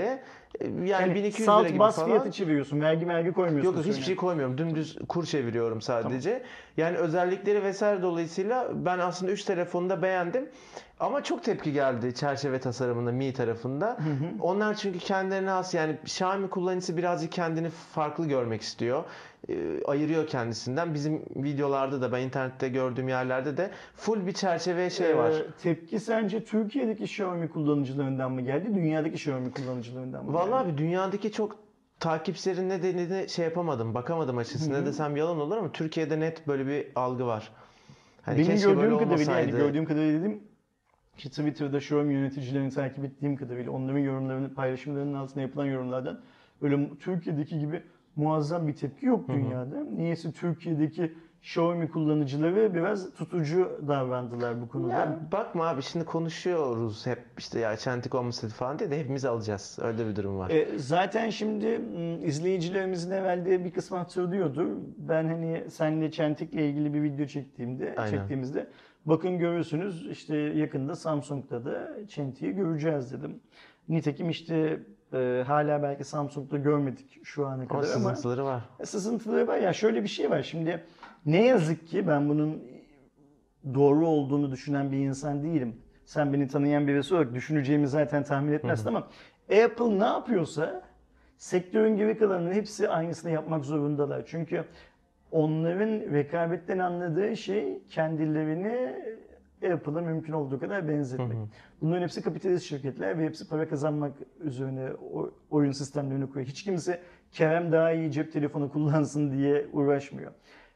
Ee, 0.61 0.65
Yani, 0.65 0.89
yani 0.91 1.15
1200 1.15 1.47
salt 1.47 1.61
lira 1.61 1.69
gibi 1.69 1.79
bas 1.79 1.97
falan. 1.97 2.09
fiyatı 2.09 2.31
çeviriyorsun. 2.33 2.81
Vergi 2.81 3.09
vergi 3.09 3.33
koymuyorsun. 3.33 3.65
Yok 3.73 3.77
yok 3.77 3.87
hiçbir 3.95 4.05
şey 4.05 4.17
koymuyorum. 4.17 4.59
Dümdüz 4.59 4.99
kur 5.09 5.25
çeviriyorum 5.27 5.81
sadece. 5.81 6.43
Yani 6.77 6.97
özellikleri 6.97 7.63
vesaire 7.63 8.03
dolayısıyla 8.03 8.69
ben 8.75 8.99
aslında 8.99 9.33
3 9.33 9.45
telefonu 9.45 9.91
da 9.91 10.03
beğendim. 10.03 10.49
Ama 11.01 11.25
çok 11.25 11.45
tepki 11.45 11.73
geldi 11.73 12.15
çerçeve 12.15 12.61
tasarımında 12.61 13.13
Mi 13.13 13.33
tarafında. 13.33 13.99
Onlar 14.41 14.75
çünkü 14.75 14.99
kendilerine 14.99 15.51
has 15.51 15.75
yani 15.75 15.99
Xiaomi 16.03 16.51
kullanıcısı 16.51 16.97
birazcık 16.97 17.33
kendini 17.33 17.69
farklı 17.71 18.27
görmek 18.27 18.63
istiyor. 18.63 19.05
Ee, 19.49 19.85
ayırıyor 19.85 20.27
kendisinden. 20.27 20.95
Bizim 20.95 21.23
videolarda 21.37 22.01
da 22.03 22.13
ben 22.13 22.21
internette 22.21 22.69
gördüğüm 22.69 23.09
yerlerde 23.09 23.57
de 23.57 23.71
full 23.97 24.27
bir 24.27 24.33
çerçeve 24.33 24.91
şey 24.91 25.17
var. 25.17 25.31
Ee, 25.31 25.47
tepki 25.63 26.01
sence 26.01 26.45
Türkiye'deki 26.45 27.05
Xiaomi 27.05 27.49
kullanıcılarından 27.49 28.33
mı 28.33 28.41
geldi? 28.41 28.75
Dünyadaki 28.75 29.15
Xiaomi 29.15 29.51
kullanıcılarından 29.51 30.25
mı 30.25 30.33
Vallahi 30.35 30.63
geldi? 30.63 30.71
abi 30.73 30.79
dünyadaki 30.79 31.33
çok 31.33 31.57
takipçilerin 32.01 32.69
nedenini 32.69 33.29
şey 33.29 33.45
yapamadım, 33.45 33.95
bakamadım 33.95 34.39
açıkçası. 34.39 34.73
Ne 34.73 34.87
desem 34.87 35.17
yalan 35.17 35.41
olur 35.41 35.57
ama 35.57 35.73
Türkiye'de 35.73 36.21
net 36.21 36.47
böyle 36.47 36.67
bir 36.67 36.87
algı 36.95 37.27
var. 37.27 37.53
Hani 38.23 38.39
Benim 38.39 38.61
gördüğüm 38.61 38.99
kadarıyla 38.99 39.41
yani 39.41 39.51
gördüğüm 39.51 39.85
kadarıyla 39.85 40.21
dedim 40.21 40.43
ki 41.17 41.31
Twitter'da 41.31 41.79
Xiaomi 41.79 42.15
yöneticilerini 42.15 42.71
takip 42.71 43.05
ettiğim 43.05 43.37
kadarıyla 43.37 43.73
onların 43.73 43.99
yorumlarını 43.99 44.55
paylaşımlarının 44.55 45.15
altına 45.15 45.43
yapılan 45.43 45.67
yorumlardan 45.67 46.21
öyle 46.63 46.91
Türkiye'deki 47.01 47.59
gibi 47.59 47.83
muazzam 48.17 48.69
bir 48.69 48.77
tepki 48.77 49.07
yok 49.07 49.29
dünyada. 49.29 49.85
Niyeyse 49.85 50.33
Türkiye'deki 50.33 51.13
Xiaomi 51.43 51.89
kullanıcıları 51.89 52.75
biraz 52.75 53.15
tutucu 53.15 53.81
davrandılar 53.89 54.63
bu 54.63 54.69
konuda. 54.69 54.93
Ya 54.93 55.19
bakma 55.33 55.69
abi 55.69 55.83
şimdi 55.83 56.05
konuşuyoruz 56.05 57.07
hep 57.07 57.19
işte 57.39 57.61
ya 57.61 57.77
çentik 57.77 58.15
olmasaydı 58.15 58.55
falan 58.55 58.79
diye 58.79 58.91
de 58.91 59.01
hepimiz 59.01 59.25
alacağız. 59.25 59.79
Öyle 59.83 60.09
bir 60.09 60.17
durum 60.17 60.39
var. 60.39 60.51
E, 60.51 60.79
zaten 60.79 61.31
şimdi 61.31 61.81
izleyicilerimizin 62.25 63.11
evvelde 63.11 63.65
bir 63.65 63.73
kısmı 63.73 63.99
hatırlıyordur. 63.99 64.67
Ben 64.99 65.25
hani 65.25 65.65
senle 65.71 66.11
Çentik'le 66.11 66.55
ilgili 66.55 66.95
bir 66.95 67.03
video 67.03 67.27
çektiğimde, 67.27 67.95
Aynen. 67.97 68.11
çektiğimizde 68.11 68.67
bakın 69.07 69.39
görürsünüz 69.39 70.07
işte 70.11 70.37
yakında 70.37 70.97
Samsung'da 70.97 71.65
da 71.65 72.07
Çentik'i 72.09 72.53
göreceğiz 72.53 73.13
dedim. 73.13 73.41
Nitekim 73.89 74.31
işte 74.31 74.81
e, 75.13 75.45
hala 75.47 75.83
belki 75.83 76.05
Samsung'da 76.05 76.57
görmedik 76.57 77.21
şu 77.25 77.47
ana 77.47 77.69
kadar 77.69 77.79
ama 77.79 77.85
sızıntıları 77.87 78.45
var. 78.45 78.63
sızıntıları 78.85 79.47
var. 79.47 79.59
Ya 79.59 79.73
şöyle 79.73 80.03
bir 80.03 80.09
şey 80.09 80.31
var 80.31 80.43
şimdi 80.43 80.85
ne 81.27 81.45
yazık 81.47 81.89
ki 81.89 82.09
ben 82.09 82.29
bunun 82.29 82.63
doğru 83.75 84.07
olduğunu 84.09 84.53
düşünen 84.53 84.93
bir 84.93 84.99
insan 84.99 85.43
değilim. 85.43 85.77
Sen 86.05 86.33
beni 86.33 86.49
tanıyan 86.49 86.87
birisi 86.87 87.15
olarak 87.15 87.35
düşüneceğimi 87.35 87.89
zaten 87.89 88.25
tahmin 88.25 88.53
etmezsin 88.53 88.89
ama 88.89 89.09
Apple 89.65 89.99
ne 89.99 90.05
yapıyorsa 90.05 90.83
sektörün 91.37 91.97
geri 91.97 92.19
kalanının 92.19 92.53
hepsi 92.53 92.89
aynısını 92.89 93.31
yapmak 93.31 93.65
zorundalar. 93.65 94.23
Çünkü 94.27 94.65
onların 95.35 96.13
rekabetten 96.13 96.79
anladığı 96.79 97.37
şey 97.37 97.83
kendilerini 97.89 98.95
Apple'a 99.73 100.01
mümkün 100.01 100.33
olduğu 100.33 100.61
kadar 100.61 100.89
benzetmek. 100.89 101.39
Bunların 101.81 102.03
hepsi 102.03 102.23
kapitalist 102.23 102.67
şirketler 102.67 103.19
ve 103.19 103.25
hepsi 103.25 103.49
para 103.49 103.69
kazanmak 103.69 104.13
üzerine 104.41 104.89
oyun 105.51 105.73
sistemlerini 105.73 106.29
kuruyor. 106.29 106.47
Hiç 106.47 106.63
kimse 106.65 107.01
Kerem 107.33 107.73
daha 107.73 107.93
iyi 107.93 108.13
cep 108.13 108.33
telefonu 108.33 108.73
kullansın 108.73 109.33
diye 109.33 109.67
uğraşmıyor. 109.73 110.33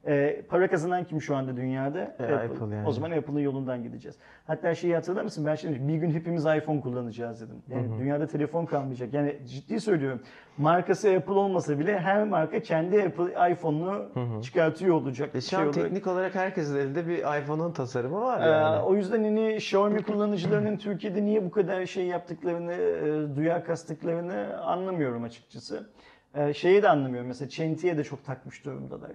Ee, 0.08 0.42
para 0.48 0.68
kazanan 0.68 1.04
kim 1.04 1.20
şu 1.20 1.36
anda 1.36 1.56
dünyada? 1.56 1.98
E, 2.18 2.34
Apple 2.34 2.76
yani. 2.76 2.88
O 2.88 2.92
zaman 2.92 3.10
Apple'ın 3.10 3.38
yolundan 3.38 3.82
gideceğiz. 3.82 4.16
Hatta 4.46 4.74
şeyi 4.74 4.94
hatırlar 4.94 5.22
mısın? 5.22 5.46
Ben 5.46 5.54
şimdi 5.54 5.88
bir 5.88 5.94
gün 5.94 6.10
hepimiz 6.10 6.46
iPhone 6.46 6.80
kullanacağız 6.80 7.40
dedim. 7.40 7.62
Yani 7.68 7.98
dünyada 7.98 8.26
telefon 8.26 8.66
kalmayacak. 8.66 9.14
Yani 9.14 9.36
ciddi 9.46 9.80
söylüyorum. 9.80 10.20
Markası 10.58 11.08
Apple 11.14 11.32
olmasa 11.32 11.78
bile 11.78 11.98
her 11.98 12.24
marka 12.24 12.60
kendi 12.60 13.02
Apple 13.02 13.52
iPhone'unu 13.52 14.08
çıkartıyor 14.42 14.94
olacak. 14.94 15.30
E 15.34 15.40
şu 15.40 15.48
Şey 15.48 15.58
an 15.58 15.64
olarak. 15.68 15.74
teknik 15.82 16.06
olarak 16.06 16.34
herkesin 16.34 16.76
elinde 16.76 17.06
bir 17.06 17.18
iPhone'un 17.42 17.72
tasarımı 17.72 18.20
var 18.20 18.40
Ee, 18.46 18.50
yani. 18.50 18.82
o 18.82 18.94
yüzden 18.94 19.24
hani 19.24 19.54
Xiaomi 19.54 20.02
kullanıcılarının 20.02 20.76
Türkiye'de 20.88 21.24
niye 21.24 21.44
bu 21.44 21.50
kadar 21.50 21.86
şey 21.86 22.06
yaptıklarını, 22.06 22.72
e, 22.72 23.36
duyar 23.36 23.64
kastıklarını 23.64 24.60
anlamıyorum 24.62 25.22
açıkçası. 25.24 25.86
Ee, 26.38 26.54
şeyi 26.54 26.82
de 26.82 26.88
anlamıyorum. 26.88 27.28
Mesela 27.28 27.48
Çenti'ye 27.48 27.98
de 27.98 28.04
çok 28.04 28.24
takmış 28.24 28.64
durumdalar. 28.64 29.10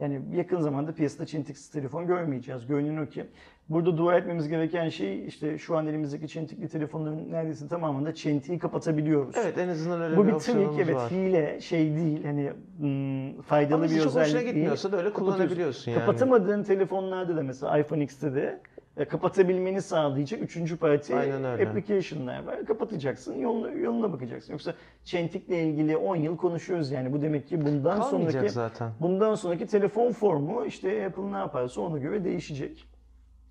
Yani 0.00 0.20
yakın 0.34 0.60
zamanda 0.60 0.94
piyasada 0.94 1.26
Çentiksiz 1.26 1.70
telefon 1.70 2.06
görmeyeceğiz. 2.06 2.66
Görünen 2.66 3.02
o 3.02 3.06
ki. 3.06 3.24
Burada 3.68 3.96
dua 3.98 4.16
etmemiz 4.16 4.48
gereken 4.48 4.88
şey 4.88 5.26
işte 5.26 5.58
şu 5.58 5.76
an 5.76 5.86
elimizdeki 5.86 6.28
Çentikli 6.28 6.68
telefonların 6.68 7.32
neredeyse 7.32 7.68
tamamında 7.68 8.14
Çenti'yi 8.14 8.58
kapatabiliyoruz. 8.58 9.34
Evet 9.36 9.58
en 9.58 9.68
azından 9.68 10.02
öyle 10.02 10.16
Bu 10.16 10.26
bir 10.26 10.32
bir 10.32 10.38
trik 10.38 10.78
evet 10.80 10.94
var. 10.94 11.10
hile 11.10 11.60
şey 11.60 11.96
değil 11.96 12.24
hani 12.24 12.52
hmm, 12.78 13.42
faydalı 13.42 13.74
Ama 13.74 13.84
bir 13.84 13.88
size 13.88 14.00
çok 14.00 14.08
özellik 14.10 14.26
hoşuna 14.26 14.40
değil. 14.40 14.54
gitmiyorsa 14.54 14.92
da 14.92 14.96
öyle 14.96 15.12
kullanabiliyorsun 15.12 15.90
yani. 15.90 16.00
Kapatamadığın 16.00 16.62
telefonlarda 16.62 17.36
da 17.36 17.42
mesela 17.42 17.78
iPhone 17.78 18.04
X'te 18.04 18.34
de 18.34 18.60
kapatabilmeni 19.08 19.82
sağlayacak 19.82 20.42
üçüncü 20.42 20.76
parti 20.76 21.16
Aynen 21.16 21.44
öyle. 21.44 21.68
application'lar 21.68 22.44
var. 22.44 22.64
Kapatacaksın, 22.66 23.34
yoluna, 23.38 23.70
yoluna 23.70 24.12
bakacaksın. 24.12 24.52
Yoksa 24.52 24.74
Çentik'le 25.04 25.48
ilgili 25.50 25.96
10 25.96 26.16
yıl 26.16 26.36
konuşuyoruz 26.36 26.90
yani. 26.90 27.12
Bu 27.12 27.22
demek 27.22 27.48
ki 27.48 27.60
bundan 27.66 28.00
Kalmayacak 28.00 28.32
sonraki 28.32 28.52
zaten. 28.52 28.92
bundan 29.00 29.34
sonraki 29.34 29.66
telefon 29.66 30.12
formu 30.12 30.64
işte 30.66 31.06
Apple 31.06 31.32
ne 31.32 31.36
yaparsa 31.36 31.80
ona 31.80 31.98
göre 31.98 32.24
değişecek. 32.24 32.88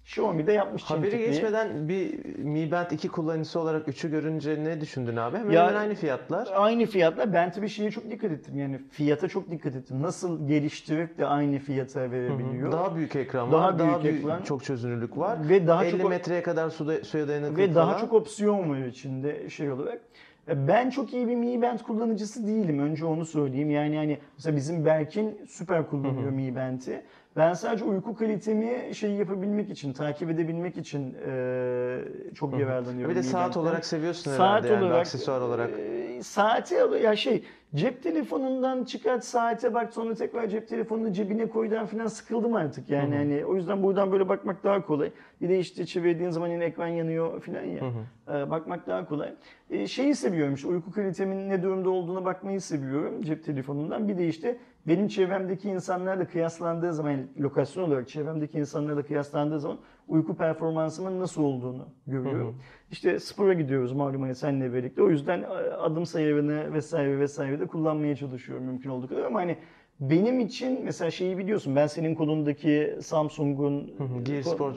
Xiaomi 0.06 0.48
de 0.48 0.52
yapmış 0.54 0.84
Haberi 0.84 1.12
Çentikli'yi. 1.12 1.32
geçmeden 1.34 1.88
bir 1.90 2.36
Mi 2.40 2.72
Band 2.72 2.92
2 2.92 3.08
kullanıcısı 3.10 3.60
olarak 3.60 3.88
3'ü 3.88 4.12
görünce 4.12 4.64
ne 4.64 4.82
düşündün 4.82 5.16
abi? 5.18 5.38
Hemen 5.38 5.52
Ya- 5.52 5.68
hemen 5.68 5.80
aynı 5.80 5.96
fiyatlar. 5.96 6.48
Aynı 6.56 6.86
fiyatla 6.86 7.34
ben 7.34 7.52
tabii 7.52 7.70
şeye 7.70 7.92
çok 7.92 8.12
dikkat 8.12 8.32
ettim. 8.32 8.58
Yani 8.58 8.80
fiyata 8.92 9.28
çok 9.28 9.52
dikkat 9.52 9.76
ettim. 9.76 10.02
Nasıl 10.02 10.48
geliştirip 10.48 11.18
de 11.18 11.26
aynı 11.26 11.60
fiyata 11.60 12.12
verebiliyor. 12.12 12.72
Daha 12.72 12.96
büyük 12.96 13.16
ekran 13.16 13.52
Daha 13.52 13.62
var, 13.68 13.80
daha 13.80 13.88
büyük 13.90 14.04
büyük 14.04 14.20
ekran. 14.26 14.42
çok 14.42 14.64
çözünürlük 14.64 15.18
var. 15.18 15.50
Ve 15.50 15.68
daha 15.68 15.86
50 15.86 16.02
çok- 16.02 16.10
metreye 16.10 16.44
kadar 16.44 16.70
suda, 16.70 17.04
suya 17.04 17.28
dayanıklı 17.28 17.58
Ve 17.58 17.76
daha 17.76 17.86
falan. 17.86 17.98
çok 18.00 18.14
opsiyon 18.14 18.70
var 18.70 18.78
içinde 18.86 19.50
şey 19.50 19.72
olarak. 19.72 20.02
E, 20.50 20.68
Ben 20.68 20.90
çok 20.90 21.14
iyi 21.14 21.28
bir 21.28 21.36
Mi 21.36 21.62
Band 21.62 21.80
kullanıcısı 21.80 22.48
değilim. 22.48 22.80
Önce 22.80 23.06
onu 23.06 23.26
söyleyeyim. 23.26 23.70
Yani 23.72 23.96
yani 23.96 24.18
mesela 24.38 24.56
bizim 24.56 24.86
Berkin 24.86 25.38
süper 25.48 25.88
kullanıyor 25.90 26.32
Mi 26.32 26.56
Band'i. 26.56 27.02
Ben 27.38 27.54
sadece 27.54 27.86
uyku 27.86 28.16
kalitemi 28.16 28.96
şey 28.96 29.12
yapabilmek 29.12 29.70
için, 29.70 29.94
takip 29.94 30.30
edebilmek 30.30 30.78
için 30.78 31.16
e, 31.28 32.00
çok 32.36 32.60
yararlanıyorum. 32.60 33.10
Bir 33.16 33.16
de 33.16 33.24
saat 33.24 33.58
olarak 33.58 33.86
seviyorsun 33.86 34.32
Saat 34.32 34.40
herhalde 34.40 34.68
yani 34.68 34.84
olarak, 34.86 35.00
aksesuar 35.00 35.42
olarak. 35.42 35.70
e, 35.80 36.24
saati 36.24 36.76
ya 37.04 37.16
şey 37.16 37.44
cep 37.76 38.04
telefonundan 38.04 38.84
çıkart 38.84 39.26
saate 39.26 39.74
bak 39.74 39.94
sonra 39.94 40.16
tekrar 40.16 40.48
cep 40.48 40.68
telefonunu 40.68 41.14
cebine 41.14 41.50
koydan 41.50 41.86
falan 41.86 42.08
sıkıldım 42.08 42.56
artık 42.56 42.90
yani 42.90 43.16
hani 43.16 43.46
o 43.46 43.56
yüzden 43.56 43.84
buradan 43.84 44.12
böyle 44.12 44.30
bakmak 44.30 44.64
daha 44.64 44.86
kolay. 44.86 45.12
Bir 45.42 45.50
de 45.50 45.60
işte 45.60 45.86
çevirdiğin 45.86 46.30
zaman 46.30 46.48
yine 46.48 46.64
ekran 46.64 46.88
yanıyor 46.88 47.42
falan 47.42 47.64
ya. 47.64 47.82
E, 48.28 48.50
bakmak 48.50 48.88
daha 48.88 49.06
kolay. 49.08 49.34
E, 49.70 49.88
şeyi 49.88 50.16
seviyorum 50.16 50.54
işte 50.54 50.68
uyku 50.68 50.92
kalitemin 50.92 51.50
ne 51.50 51.64
durumda 51.64 51.90
olduğuna 51.90 52.26
bakmayı 52.26 52.62
seviyorum 52.62 53.22
cep 53.22 53.46
telefonundan. 53.46 54.08
Bir 54.08 54.18
de 54.18 54.28
işte 54.28 54.58
benim 54.88 55.08
çevremdeki 55.08 55.70
insanlarla 55.70 56.28
kıyaslandığı 56.28 56.94
zaman 56.94 57.12
yani 57.12 57.26
lokasyon 57.40 57.84
olarak 57.84 58.10
çevremdeki 58.10 58.60
insanlarla 58.60 59.04
kıyaslandığı 59.04 59.60
zaman 59.60 59.78
uyku 60.08 60.36
performansımın 60.36 61.20
nasıl 61.20 61.44
olduğunu 61.44 61.86
görüyorum. 62.08 62.56
İşte 62.92 63.20
spora 63.20 63.54
gidiyoruz 63.54 63.92
malum 63.94 64.22
hani 64.22 64.36
seninle 64.36 64.74
birlikte. 64.74 65.02
O 65.04 65.10
yüzden 65.10 65.42
e, 65.42 65.46
adım 65.74 66.06
sayarını 66.06 66.74
vesaire 66.74 67.20
vesaire 67.20 67.60
de 67.60 67.68
kullanmaya 67.68 68.16
çalışıyorum 68.16 68.66
mümkün 68.66 68.90
olduğu 68.90 69.08
kadar 69.08 69.24
ama 69.24 69.40
hani 69.40 69.58
benim 70.00 70.40
için 70.40 70.80
mesela 70.84 71.12
şeyi 71.12 71.38
biliyorsun 71.38 71.76
ben 71.76 71.88
senin 71.88 72.16
kolundaki 72.16 72.96
Samsung'un 73.02 73.92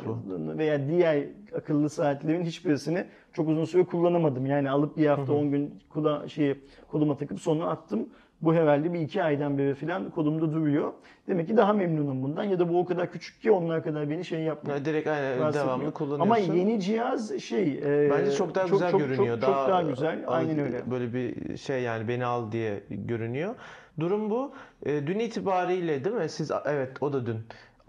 bu. 0.07 0.59
veya 0.59 0.89
diğer 0.89 1.25
akıllı 1.57 1.91
saatlerin 1.91 2.45
hiçbirisini 2.45 3.05
çok 3.33 3.49
uzun 3.49 3.65
süre 3.65 3.85
kullanamadım. 3.85 4.47
Yani 4.47 4.71
alıp 4.71 4.97
bir 4.97 5.07
hafta 5.07 5.33
10 5.33 5.51
gün 5.51 5.75
kula, 5.89 6.29
şeyi, 6.29 6.55
koluma 6.89 7.17
takıp 7.17 7.41
sonra 7.41 7.65
attım. 7.67 8.09
Bu 8.43 8.55
herhalde 8.55 8.93
bir 8.93 9.01
iki 9.01 9.23
aydan 9.23 9.59
beri 9.59 9.75
falan 9.75 10.11
kolumda 10.11 10.53
duruyor. 10.53 10.93
Demek 11.29 11.49
ki 11.49 11.57
daha 11.57 11.73
memnunum 11.73 12.23
bundan 12.23 12.45
ya 12.45 12.59
da 12.59 12.69
bu 12.69 12.81
o 12.81 12.85
kadar 12.85 13.13
küçük 13.13 13.43
ki 13.43 13.51
onlar 13.51 13.83
kadar 13.85 14.11
beni 14.11 14.25
şey 14.25 14.41
yapmıyor. 14.41 14.79
Ya 14.79 14.85
direkt 14.85 15.09
aynen 15.09 15.39
rahatsız 15.41 15.63
devamlı 15.63 15.75
etmiyor. 15.75 15.93
kullanıyorsun. 15.93 16.51
Ama 16.51 16.59
yeni 16.59 16.81
cihaz 16.81 17.39
şey 17.39 17.79
e, 17.85 18.11
Bence 18.11 18.33
çok 18.33 18.55
daha 18.55 18.69
güzel 18.69 18.91
çok, 18.91 19.01
görünüyor. 19.01 19.41
Çok, 19.41 19.49
çok 19.49 19.69
daha 19.69 19.83
güzel. 19.83 20.25
Aynen 20.27 20.59
öyle. 20.59 20.91
Böyle 20.91 21.15
bir 21.15 21.57
şey 21.57 21.83
yani 21.83 22.09
beni 22.09 22.25
al 22.25 22.53
diye 22.53 22.83
görünüyor. 22.91 23.55
Durum 24.01 24.31
bu. 24.31 24.53
E, 24.87 25.07
dün 25.07 25.19
itibariyle 25.19 26.05
değil 26.05 26.17
mi? 26.17 26.29
Siz 26.29 26.51
evet 26.65 27.03
o 27.03 27.13
da 27.13 27.27
dün. 27.27 27.39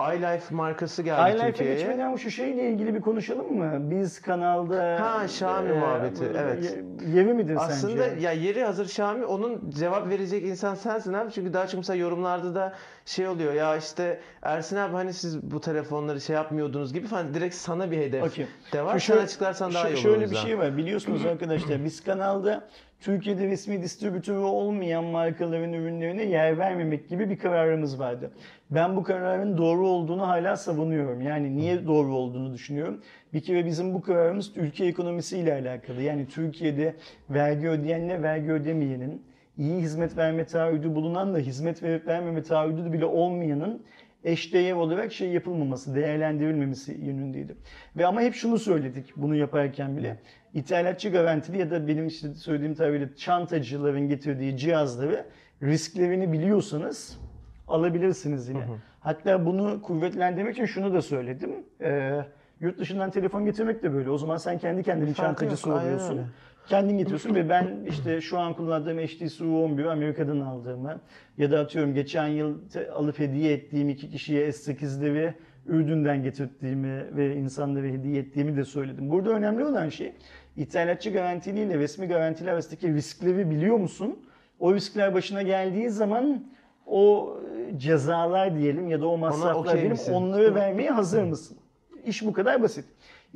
iLife 0.02 0.56
markası 0.56 1.04
geldi 1.04 1.32
iLife'e 1.32 1.48
Türkiye'ye. 1.52 1.76
geçmeden 1.76 2.16
şu 2.16 2.32
şeyle 2.32 2.70
ilgili 2.70 2.96
bir 2.96 3.02
konuşalım 3.02 3.58
mı? 3.58 3.92
Biz 3.92 4.22
kanalda... 4.22 4.98
Ha, 5.02 5.24
Xiaomi 5.26 5.74
muhabbeti, 5.74 6.24
evet. 6.38 6.64
ye- 6.64 6.84
Yeri 7.16 7.34
midir 7.34 7.56
Aslında 7.60 8.04
sence? 8.10 8.22
ya 8.26 8.32
yeri 8.32 8.64
hazır 8.64 8.86
Xiaomi 8.86 9.26
onun 9.26 9.70
cevap 9.70 10.10
verecek 10.10 10.44
insan 10.46 10.76
sensin 10.76 11.14
abi. 11.14 11.32
Çünkü 11.32 11.54
daha 11.54 11.68
çok 11.68 11.78
mesela 11.78 11.98
yorumlarda 11.98 12.56
da 12.56 12.74
şey 13.06 13.28
oluyor 13.28 13.54
ya 13.54 13.78
işte 13.78 14.20
Ersin 14.42 14.76
abi 14.78 14.94
hani 14.94 15.14
siz 15.14 15.42
bu 15.52 15.62
telefonları 15.62 16.22
şey 16.22 16.36
yapmıyordunuz 16.36 16.94
gibi 16.94 17.08
falan 17.08 17.34
direkt 17.34 17.56
sana 17.56 17.92
bir 17.92 17.98
hedef 17.98 18.24
Okey. 18.24 18.48
de 18.74 18.86
var. 18.86 19.00
Şu 19.00 19.14
Sen 19.14 19.24
açıklarsan 19.24 19.74
daha 19.74 19.88
iyi 19.90 19.94
olur 19.94 19.98
Şöyle 20.04 20.32
bir 20.32 20.36
şey 20.36 20.58
var 20.60 20.78
biliyorsunuz 20.78 21.26
arkadaşlar 21.32 21.84
biz 21.86 22.04
kanalda 22.04 22.68
Türkiye'de 23.00 23.48
resmi 23.48 23.82
distribütörü 23.82 24.38
olmayan 24.38 25.04
markaların 25.04 25.74
ürünlerine 25.74 26.24
yer 26.24 26.58
vermemek 26.58 27.10
gibi 27.10 27.30
bir 27.30 27.38
kararımız 27.38 28.00
vardı. 28.00 28.32
Ben 28.72 28.96
bu 28.96 29.04
kararın 29.04 29.58
doğru 29.58 29.88
olduğunu 29.88 30.28
hala 30.28 30.58
savunuyorum. 30.58 31.22
Yani 31.22 31.58
niye 31.58 31.88
doğru 31.88 32.16
olduğunu 32.16 32.54
düşünüyorum. 32.54 33.02
Bir 33.34 33.42
kere 33.42 33.66
bizim 33.66 33.94
bu 33.94 34.02
kararımız 34.02 34.58
ülke 34.58 34.86
ekonomisiyle 34.86 35.54
alakalı. 35.54 36.02
Yani 36.02 36.28
Türkiye'de 36.28 36.96
vergi 37.30 37.70
ödeyenle 37.70 38.24
vergi 38.24 38.52
ödemeyenin, 38.52 39.22
iyi 39.58 39.82
hizmet 39.82 40.18
verme 40.18 40.46
taahhüdü 40.46 40.96
bulunan 40.96 41.34
da 41.34 41.38
hizmet 41.38 41.84
verip 41.84 42.08
vermeme 42.08 42.44
taahhüdü 42.44 42.94
bile 42.94 43.06
olmayanın 43.06 43.84
eşdeğer 44.24 44.74
olarak 44.74 45.14
şey 45.14 45.30
yapılmaması, 45.30 45.96
değerlendirilmemesi 45.96 46.92
yönündeydi. 46.92 47.56
Ve 47.98 48.06
ama 48.06 48.22
hep 48.22 48.34
şunu 48.34 48.60
söyledik 48.60 49.14
bunu 49.16 49.36
yaparken 49.36 49.98
bile. 49.98 50.18
İthalatçı 50.54 51.10
garantili 51.10 51.58
ya 51.58 51.72
da 51.72 51.88
benim 51.88 52.08
işte 52.08 52.34
söylediğim 52.34 52.76
tabirle 52.76 53.16
çantacıların 53.16 54.08
getirdiği 54.08 54.58
cihazları 54.58 55.26
risklerini 55.64 56.32
biliyorsanız 56.32 57.20
alabilirsiniz 57.68 58.50
yine. 58.50 58.66
Hatta 59.00 59.46
bunu 59.46 59.82
kuvvetlendirmek 59.82 60.54
için 60.54 60.66
şunu 60.66 60.94
da 60.94 61.02
söyledim. 61.02 61.52
Ee, 61.82 62.22
yurt 62.60 62.80
dışından 62.80 63.12
telefon 63.12 63.46
getirmek 63.46 63.84
de 63.84 63.94
böyle. 63.94 64.10
O 64.10 64.18
zaman 64.18 64.38
sen 64.38 64.58
kendi 64.58 64.84
kendinin 64.84 65.14
Farkı 65.14 65.40
çantacısı 65.40 65.74
oluyorsun. 65.74 66.22
Kendin 66.70 66.98
getiriyorsun 66.98 67.36
ve 67.36 67.50
ben 67.50 67.86
işte 67.90 68.22
şu 68.22 68.40
an 68.40 68.54
kullandığım 68.54 68.98
HTC 68.98 69.44
U11 69.44 69.90
Amerika'dan 69.90 70.40
aldığımı 70.40 71.02
ya 71.38 71.52
da 71.52 71.60
atıyorum 71.60 71.94
geçen 71.94 72.28
yıl 72.28 72.58
alıp 72.94 73.20
hediye 73.20 73.54
ettiğim 73.54 73.90
iki 73.90 74.10
kişiye 74.10 74.48
S8'leri 74.48 75.34
Ürdün'den 75.68 76.24
getirdiğimi 76.24 77.18
ve 77.18 77.36
insanlara 77.36 77.86
hediye 77.86 78.20
ettiğimi 78.20 78.58
de 78.58 78.66
söyledim. 78.66 79.10
Burada 79.10 79.30
önemli 79.30 79.66
olan 79.66 79.90
şey 79.90 80.14
ithalatçı 80.58 81.10
garantiliyle 81.10 81.78
resmi 81.78 82.08
garantili 82.08 82.52
arasındaki 82.52 82.94
riskleri 82.94 83.50
biliyor 83.52 83.78
musun? 83.78 84.20
O 84.60 84.74
riskler 84.74 85.14
başına 85.14 85.42
geldiği 85.42 85.90
zaman 85.90 86.46
o 86.86 87.38
e, 87.74 87.80
cezalar 87.80 88.58
diyelim 88.58 88.88
ya 88.88 89.02
da 89.02 89.08
o 89.08 89.18
masraflar 89.18 89.54
okey 89.54 89.74
diyelim 89.74 89.92
misin? 89.92 90.14
onları 90.14 90.56
vermeye 90.56 90.90
hazır 90.90 91.24
mısın? 91.24 91.58
İş 92.06 92.26
bu 92.26 92.34
kadar 92.34 92.62
basit. 92.62 92.86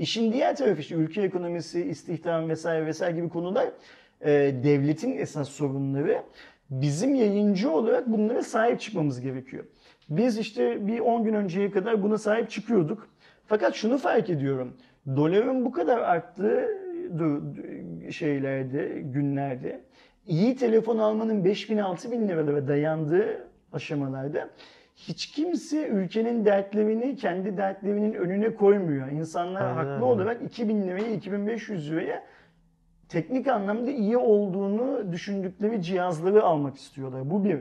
İşin 0.01 0.34
diğer 0.34 0.55
tarafı 0.55 0.81
işte 0.81 0.96
ülke 0.96 1.22
ekonomisi, 1.22 1.81
istihdam 1.81 2.50
vesaire 2.50 2.86
vesaire 2.86 3.15
gibi 3.15 3.29
konular 3.29 3.70
e, 4.22 4.29
devletin 4.63 5.17
esas 5.17 5.50
sorunları. 5.50 6.24
Bizim 6.70 7.15
yayıncı 7.15 7.72
olarak 7.72 8.08
bunlara 8.08 8.43
sahip 8.43 8.79
çıkmamız 8.79 9.22
gerekiyor. 9.22 9.63
Biz 10.10 10.38
işte 10.38 10.88
bir 10.88 11.00
10 11.00 11.24
gün 11.24 11.34
önceye 11.34 11.72
kadar 11.72 12.03
buna 12.03 12.17
sahip 12.17 12.50
çıkıyorduk. 12.50 13.08
Fakat 13.48 13.75
şunu 13.75 13.98
fark 13.98 14.29
ediyorum. 14.29 14.74
Doların 15.15 15.65
bu 15.65 15.72
kadar 15.72 15.98
arttığı 15.98 16.67
şeylerde, 18.12 19.01
günlerde 19.03 19.81
iyi 20.27 20.55
telefon 20.55 20.98
almanın 20.98 21.46
5000 21.46 21.77
6000 21.77 22.27
liralara 22.27 22.67
dayandığı 22.67 23.48
aşamalarda 23.74 24.50
hiç 25.08 25.31
kimse 25.31 25.88
ülkenin 25.88 26.46
dertlerini 26.46 27.15
kendi 27.15 27.58
dertlerinin 27.58 28.13
önüne 28.13 28.55
koymuyor. 28.55 29.08
İnsanlar 29.08 29.62
Aynen 29.62 29.75
haklı 29.75 30.05
olarak 30.05 30.41
2000 30.41 30.81
liraya 30.88 31.12
2500 31.12 31.91
liraya 31.91 32.24
teknik 33.10 33.48
anlamda 33.48 33.91
iyi 33.91 34.17
olduğunu 34.17 35.12
düşündükleri 35.12 35.81
cihazları 35.81 36.43
almak 36.43 36.77
istiyorlar. 36.77 37.29
Bu 37.29 37.43
bir. 37.43 37.60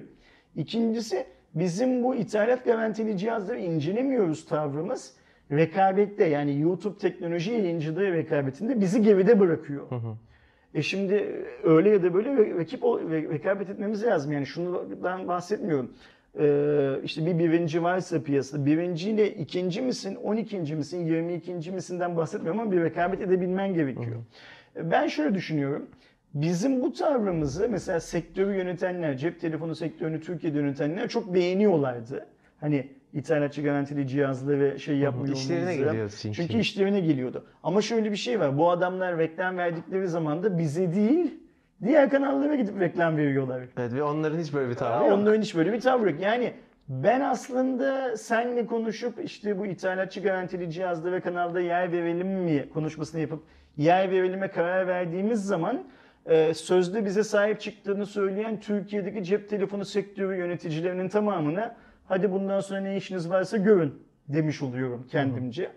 İkincisi 0.57 1.27
bizim 1.55 2.05
bu 2.05 2.15
ithalat 2.15 2.65
garantili 2.65 3.19
cihazları 3.19 3.59
incelemiyoruz 3.59 4.47
tavrımız. 4.47 5.15
Rekabette 5.51 6.25
yani 6.25 6.61
YouTube 6.61 6.99
teknoloji 6.99 7.53
yayıncılığı 7.53 8.13
rekabetinde 8.13 8.81
bizi 8.81 9.03
geride 9.03 9.41
bırakıyor. 9.41 9.87
E 10.75 10.83
şimdi 10.83 11.45
öyle 11.63 11.91
ya 11.91 12.03
da 12.03 12.15
böyle 12.15 12.55
rakip 12.59 12.83
rekabet 13.33 13.71
etmemiz 13.71 14.05
lazım. 14.05 14.33
Yani 14.33 14.47
şundan 14.47 15.29
bahsetmiyorum. 15.29 15.91
Ee, 16.39 16.95
işte 17.05 17.27
bir 17.27 17.39
birinci 17.39 17.83
varsa 17.83 18.23
piyasada 18.23 18.67
birinciyle 18.67 19.35
ikinci 19.35 19.83
misin, 19.83 20.15
on 20.15 20.37
ikinci 20.37 20.75
misin, 20.75 21.07
yirmi 21.07 21.35
ikinci 21.35 21.73
misinden 21.73 22.17
bahsetmiyorum 22.17 22.61
ama 22.61 22.73
bir 22.73 22.81
rekabet 22.81 23.21
edebilmen 23.21 23.75
gerekiyor. 23.75 24.17
Ben 24.77 25.07
şöyle 25.07 25.35
düşünüyorum. 25.35 25.87
Bizim 26.35 26.83
bu 26.83 26.93
tavrımızı 26.93 27.69
mesela 27.69 28.01
sektörü 28.01 28.57
yönetenler, 28.57 29.17
cep 29.17 29.41
telefonu 29.41 29.75
sektörünü 29.75 30.21
Türkiye'de 30.21 30.59
yönetenler 30.59 31.09
çok 31.09 31.35
beğeniyorlardı. 31.35 32.27
Hani 32.61 32.89
ithalatçı 33.13 33.63
garantili 33.63 34.09
cihazları 34.09 34.81
şey 34.81 34.97
yapmıyor 34.97 35.37
İşlerine 35.37 35.77
geliyor 35.77 36.19
çünkü. 36.23 36.37
Çünkü 36.37 36.59
işlerine 36.59 37.01
geliyordu. 37.01 37.45
Ama 37.63 37.83
şöyle 37.83 38.11
bir 38.11 38.17
şey 38.17 38.41
var. 38.41 38.59
Bu 38.59 38.71
adamlar 38.71 39.19
reklam 39.19 39.57
verdikleri 39.57 40.09
zaman 40.09 40.43
da 40.43 40.59
bize 40.59 40.95
değil, 40.95 41.35
diğer 41.85 42.11
kanallara 42.11 42.55
gidip 42.55 42.81
reklam 42.81 43.17
veriyorlar. 43.17 43.61
Evet 43.79 43.93
ve 43.93 44.03
onların 44.03 44.39
hiç 44.39 44.55
böyle 44.55 44.71
bir 44.71 44.75
tavrı 44.75 45.09
yok. 45.09 45.19
Onların 45.19 45.43
hiç 45.43 45.57
böyle 45.57 45.73
bir 45.73 45.81
tavrı 45.81 46.11
yok. 46.11 46.21
Yani 46.21 46.53
ben 46.89 47.21
aslında 47.21 48.17
senle 48.17 48.67
konuşup 48.67 49.25
işte 49.25 49.59
bu 49.59 49.67
ithalatçı 49.67 50.21
garantili 50.21 50.71
cihazda 50.71 51.13
ve 51.13 51.21
kanalda 51.21 51.61
yer 51.61 51.93
verelim 51.93 52.29
mi 52.29 52.69
konuşmasını 52.75 53.21
yapıp 53.21 53.43
yer 53.77 54.11
verelim'e 54.11 54.49
karar 54.49 54.87
verdiğimiz 54.87 55.45
zaman 55.45 55.85
e, 56.27 56.55
sözde 56.55 57.05
bize 57.05 57.25
sahip 57.25 57.61
çıktığını 57.61 58.07
söyleyen 58.07 58.61
Türkiye'deki 58.61 59.25
cep 59.25 59.49
telefonu 59.49 59.85
sektörü 59.85 60.37
yöneticilerinin 60.37 61.09
tamamına 61.09 61.77
hadi 62.09 62.33
bundan 62.33 62.61
sonra 62.61 62.81
ne 62.81 62.97
işiniz 62.97 63.31
varsa 63.31 63.57
görün 63.57 63.95
demiş 64.29 64.63
oluyorum 64.63 65.07
kendimce. 65.11 65.71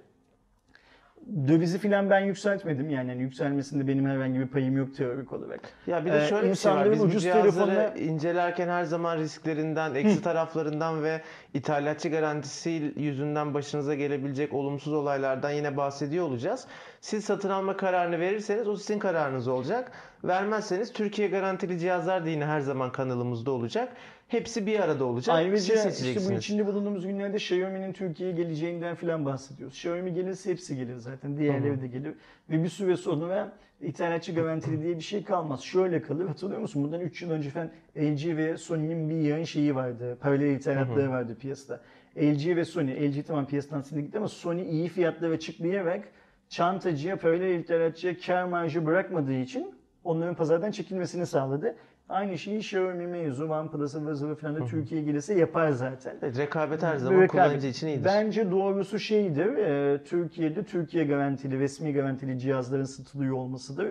Dövizi 1.47 1.77
filan 1.77 2.09
ben 2.09 2.19
yükseltmedim 2.19 2.89
yani, 2.89 3.09
yani 3.09 3.21
yükselmesinde 3.21 3.87
benim 3.87 4.05
herhangi 4.09 4.39
bir 4.39 4.47
payım 4.47 4.77
yok 4.77 4.95
teorik 4.95 5.33
olarak. 5.33 5.61
Ya 5.87 6.05
bir 6.05 6.11
de 6.11 6.23
Ee, 6.23 6.27
şöyle 6.27 6.49
bir 6.49 6.55
şey 6.55 6.71
var. 6.71 6.91
Biz 6.91 7.03
ucuz 7.03 7.25
telefonla- 7.25 7.97
incelerken 7.97 8.67
her 8.67 8.83
zaman 8.83 9.17
risklerinden, 9.17 9.95
eksi 9.95 10.21
taraflarından 10.21 11.03
ve 11.03 11.21
ithalatçı 11.53 12.09
garantisi 12.09 12.93
yüzünden 12.95 13.53
başınıza 13.53 13.95
gelebilecek 13.95 14.53
olumsuz 14.53 14.93
olaylardan 14.93 15.51
yine 15.51 15.77
bahsediyor 15.77 16.25
olacağız. 16.25 16.67
Siz 17.01 17.25
satın 17.25 17.49
alma 17.49 17.77
kararını 17.77 18.19
verirseniz 18.19 18.67
o 18.67 18.75
sizin 18.75 18.99
kararınız 18.99 19.47
olacak. 19.47 19.91
Vermezseniz 20.23 20.93
Türkiye 20.93 21.27
garantili 21.27 21.79
cihazlar 21.79 22.25
da 22.25 22.29
yine 22.29 22.45
her 22.45 22.59
zaman 22.59 22.91
kanalımızda 22.91 23.51
olacak. 23.51 23.89
Hepsi 24.33 24.67
bir 24.67 24.79
arada 24.79 25.05
olacak. 25.05 25.35
Ayrıca 25.35 25.77
Siz 25.77 26.07
işte 26.07 26.29
bu 26.29 26.37
içinde 26.37 26.65
bulunduğumuz 26.65 27.07
günlerde 27.07 27.37
Xiaomi'nin 27.37 27.93
Türkiye'ye 27.93 28.35
geleceğinden 28.35 28.95
falan 28.95 29.25
bahsediyoruz. 29.25 29.75
Xiaomi 29.75 30.13
gelirse 30.13 30.51
hepsi 30.51 30.75
gelir 30.75 30.95
zaten. 30.95 31.37
Diğerleri 31.37 31.81
de 31.81 31.87
gelir. 31.87 32.13
Ve 32.49 32.63
bir 32.63 32.69
süre 32.69 32.97
sonra 32.97 33.51
ithalatçı 33.81 34.35
garantili 34.35 34.81
diye 34.81 34.95
bir 34.95 35.03
şey 35.03 35.23
kalmaz. 35.23 35.61
Şöyle 35.61 36.01
kalır. 36.01 36.27
Hatırlıyor 36.27 36.61
musun? 36.61 36.83
Bundan 36.83 37.01
3 37.01 37.21
yıl 37.21 37.31
önce 37.31 37.49
falan 37.49 37.69
LG 37.97 38.37
ve 38.37 38.57
Sony'nin 38.57 39.09
bir 39.09 39.15
yayın 39.15 39.45
şeyi 39.45 39.75
vardı. 39.75 40.17
Paralel 40.21 40.55
ithalatları 40.55 41.09
vardı 41.09 41.37
piyasada. 41.39 41.81
LG 42.17 42.55
ve 42.55 42.65
Sony. 42.65 43.09
LG 43.09 43.25
tamam 43.27 43.47
piyasadan 43.47 43.81
sildi 43.81 44.03
gitti 44.03 44.17
ama 44.17 44.27
Sony 44.27 44.61
iyi 44.71 44.87
fiyatlara 44.87 45.33
açıklayarak 45.33 46.03
çantacıya, 46.49 47.19
paralel 47.19 47.59
ithalatçıya 47.59 48.17
kar 48.17 48.43
marjı 48.43 48.85
bırakmadığı 48.85 49.33
için 49.39 49.75
onların 50.03 50.35
pazardan 50.35 50.71
çekilmesini 50.71 51.25
sağladı. 51.25 51.75
Aynı 52.09 52.37
şeyi 52.37 52.57
Xiaomi 52.59 53.07
Meizu, 53.07 53.45
OnePlus, 53.47 53.95
ıvır 53.95 54.13
zıvır 54.13 54.35
falan 54.35 54.55
da 54.55 54.65
Türkiye'ye 54.65 55.05
gelirse 55.07 55.33
yapar 55.33 55.71
zaten. 55.71 56.15
Evet, 56.21 56.37
rekabet 56.37 56.83
her 56.83 56.97
zaman 56.97 57.21
Rekabet. 57.21 57.31
kullanıcı 57.31 57.67
için 57.67 57.87
iyidir. 57.87 58.05
Bence 58.05 58.51
doğrusu 58.51 58.99
şeydir, 58.99 59.57
e, 59.57 60.03
Türkiye'de 60.03 60.63
Türkiye 60.63 61.05
garantili, 61.05 61.59
resmi 61.59 61.93
garantili 61.93 62.39
cihazların 62.39 62.83
satılıyor 62.83 63.35
olmasıdır. 63.35 63.87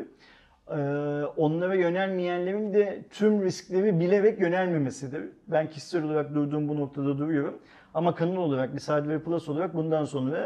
E, 0.69 0.75
onlara 1.37 1.75
yönelmeyenlerin 1.75 2.75
de 2.75 3.04
tüm 3.11 3.42
riskleri 3.42 4.00
bilerek 4.00 4.40
yönelmemesidir. 4.40 5.23
Ben 5.49 5.71
kişisel 5.71 6.04
olarak 6.04 6.35
durduğum 6.35 6.69
bu 6.69 6.76
noktada 6.81 7.19
duruyorum. 7.19 7.54
Ama 7.95 8.14
kanal 8.14 8.37
olarak, 8.37 8.76
bir 8.76 8.83
Hardware 8.87 9.19
Plus 9.19 9.49
olarak 9.49 9.75
bundan 9.75 10.04
sonra 10.04 10.38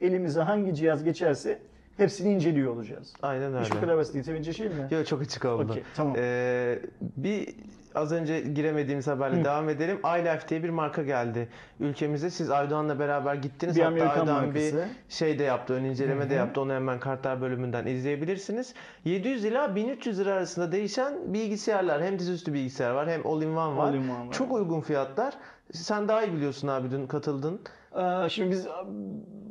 e, 0.00 0.06
elimize 0.06 0.40
hangi 0.40 0.74
cihaz 0.74 1.04
geçerse 1.04 1.58
hepsini 1.96 2.32
inceliyor 2.34 2.72
olacağız. 2.76 3.12
Aynen 3.22 3.54
öyle. 3.54 3.64
Hiç 3.64 3.72
bu 3.74 3.80
kadar 3.80 3.96
basit. 3.96 4.14
Yeterince 4.14 4.52
şey 4.52 4.68
mi? 4.68 4.88
Yok 4.90 5.06
çok 5.06 5.22
açık 5.22 5.44
oldu. 5.44 5.72
Okey, 5.72 5.82
tamam. 5.96 6.14
Ee, 6.18 6.78
bir 7.00 7.48
az 7.94 8.12
önce 8.12 8.40
giremediğimiz 8.40 9.06
haberle 9.06 9.44
devam 9.44 9.68
edelim. 9.68 9.98
iLife 10.04 10.48
diye 10.48 10.62
bir 10.62 10.70
marka 10.70 11.02
geldi 11.02 11.48
ülkemize. 11.80 12.30
Siz 12.30 12.50
Aydoğan'la 12.50 12.98
beraber 12.98 13.34
gittiniz. 13.34 13.76
Bir 13.76 13.80
Hatta 13.80 13.92
Amerikan 13.92 14.20
Aydoğan 14.20 14.44
markası. 14.46 14.76
bir 14.76 15.14
şey 15.14 15.38
de 15.38 15.42
yaptı, 15.42 15.74
ön 15.74 15.84
inceleme 15.84 16.30
de 16.30 16.34
yaptı. 16.34 16.60
Onu 16.60 16.72
hemen 16.72 17.00
kartlar 17.00 17.40
bölümünden 17.40 17.86
izleyebilirsiniz. 17.86 18.74
700 19.04 19.44
ila 19.44 19.74
1300 19.76 20.18
lira 20.20 20.32
arasında 20.32 20.72
değişen 20.72 21.34
bilgisayarlar. 21.34 22.02
Hem 22.02 22.18
dizüstü 22.18 22.52
bilgisayar 22.52 22.90
var 22.90 23.10
hem 23.10 23.26
all-in-one 23.26 23.76
var. 23.76 23.88
All-in-one 23.88 24.26
var. 24.28 24.32
Çok 24.32 24.52
uygun 24.52 24.80
fiyatlar. 24.80 25.34
Sen 25.72 26.08
daha 26.08 26.22
iyi 26.22 26.32
biliyorsun 26.32 26.68
abi 26.68 26.90
dün 26.90 27.06
katıldın. 27.06 27.60
Aa, 27.94 28.28
Şimdi 28.28 28.50
biz 28.50 28.66
a, 28.66 28.86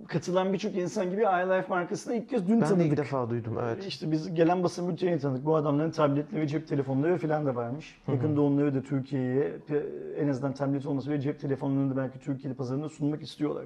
katılan 0.08 0.54
birçok 0.54 0.76
insan 0.76 1.10
gibi 1.12 1.22
iLife 1.22 1.66
markasını 1.70 2.16
ilk 2.16 2.30
kez 2.30 2.48
dün 2.48 2.54
Ben 2.56 2.62
de 2.62 2.66
tanıdık. 2.66 2.86
ilk 2.88 2.98
defa 2.98 3.30
duydum. 3.30 3.58
Evet. 3.64 3.86
İşte 3.86 4.12
biz 4.12 4.34
gelen 4.34 4.64
basın 4.64 4.90
bültenini 4.90 5.20
tanıdık. 5.20 5.46
Bu 5.46 5.56
adamların 5.56 5.92
tabletleri 5.92 6.42
ve 6.42 6.48
cep 6.48 6.68
telefonları 6.68 7.18
falan 7.18 7.46
da 7.46 7.56
varmış. 7.56 8.02
Yakında 8.08 8.42
onları 8.42 8.76
da 8.76 8.82
Türkiye'ye 8.82 9.54
en 10.20 10.28
azından 10.28 10.54
tablet 10.54 10.86
olması 10.86 11.12
ve 11.12 11.22
cep 11.22 11.40
telefonlarını 11.40 11.92
da 11.92 11.98
belki 11.98 12.20
Türkiye'de 12.20 12.58
pazarında 12.58 12.90
sunmak 12.90 13.22
istiyorlar. 13.22 13.66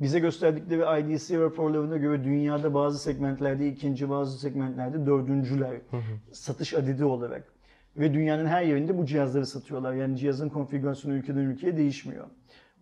Bize 0.00 0.18
gösterdikleri 0.18 1.00
IDC 1.14 1.38
raporlarına 1.40 1.96
göre 1.96 2.24
dünyada 2.24 2.74
bazı 2.74 2.98
segmentlerde 2.98 3.68
ikinci, 3.68 4.10
bazı 4.10 4.38
segmentlerde 4.38 5.06
dördüncüler. 5.06 5.70
Satış 6.32 6.74
adedi 6.74 7.04
olarak. 7.04 7.44
Ve 7.96 8.14
dünyanın 8.14 8.46
her 8.46 8.62
yerinde 8.62 8.98
bu 8.98 9.06
cihazları 9.06 9.46
satıyorlar. 9.46 9.92
Yani 9.94 10.16
cihazın 10.16 10.48
konfigürasyonu 10.48 11.14
ülkeden 11.14 11.40
ülkeye 11.40 11.76
değişmiyor. 11.76 12.24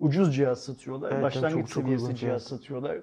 Ucuz 0.00 0.36
cihaz 0.36 0.64
satıyorlar. 0.64 1.12
Evet, 1.12 1.22
Başlangıç 1.22 1.52
çok- 1.52 1.68
çok 1.68 1.82
seviyesi 1.82 2.04
cihaz 2.06 2.18
fiyat. 2.20 2.42
satıyorlar. 2.42 2.96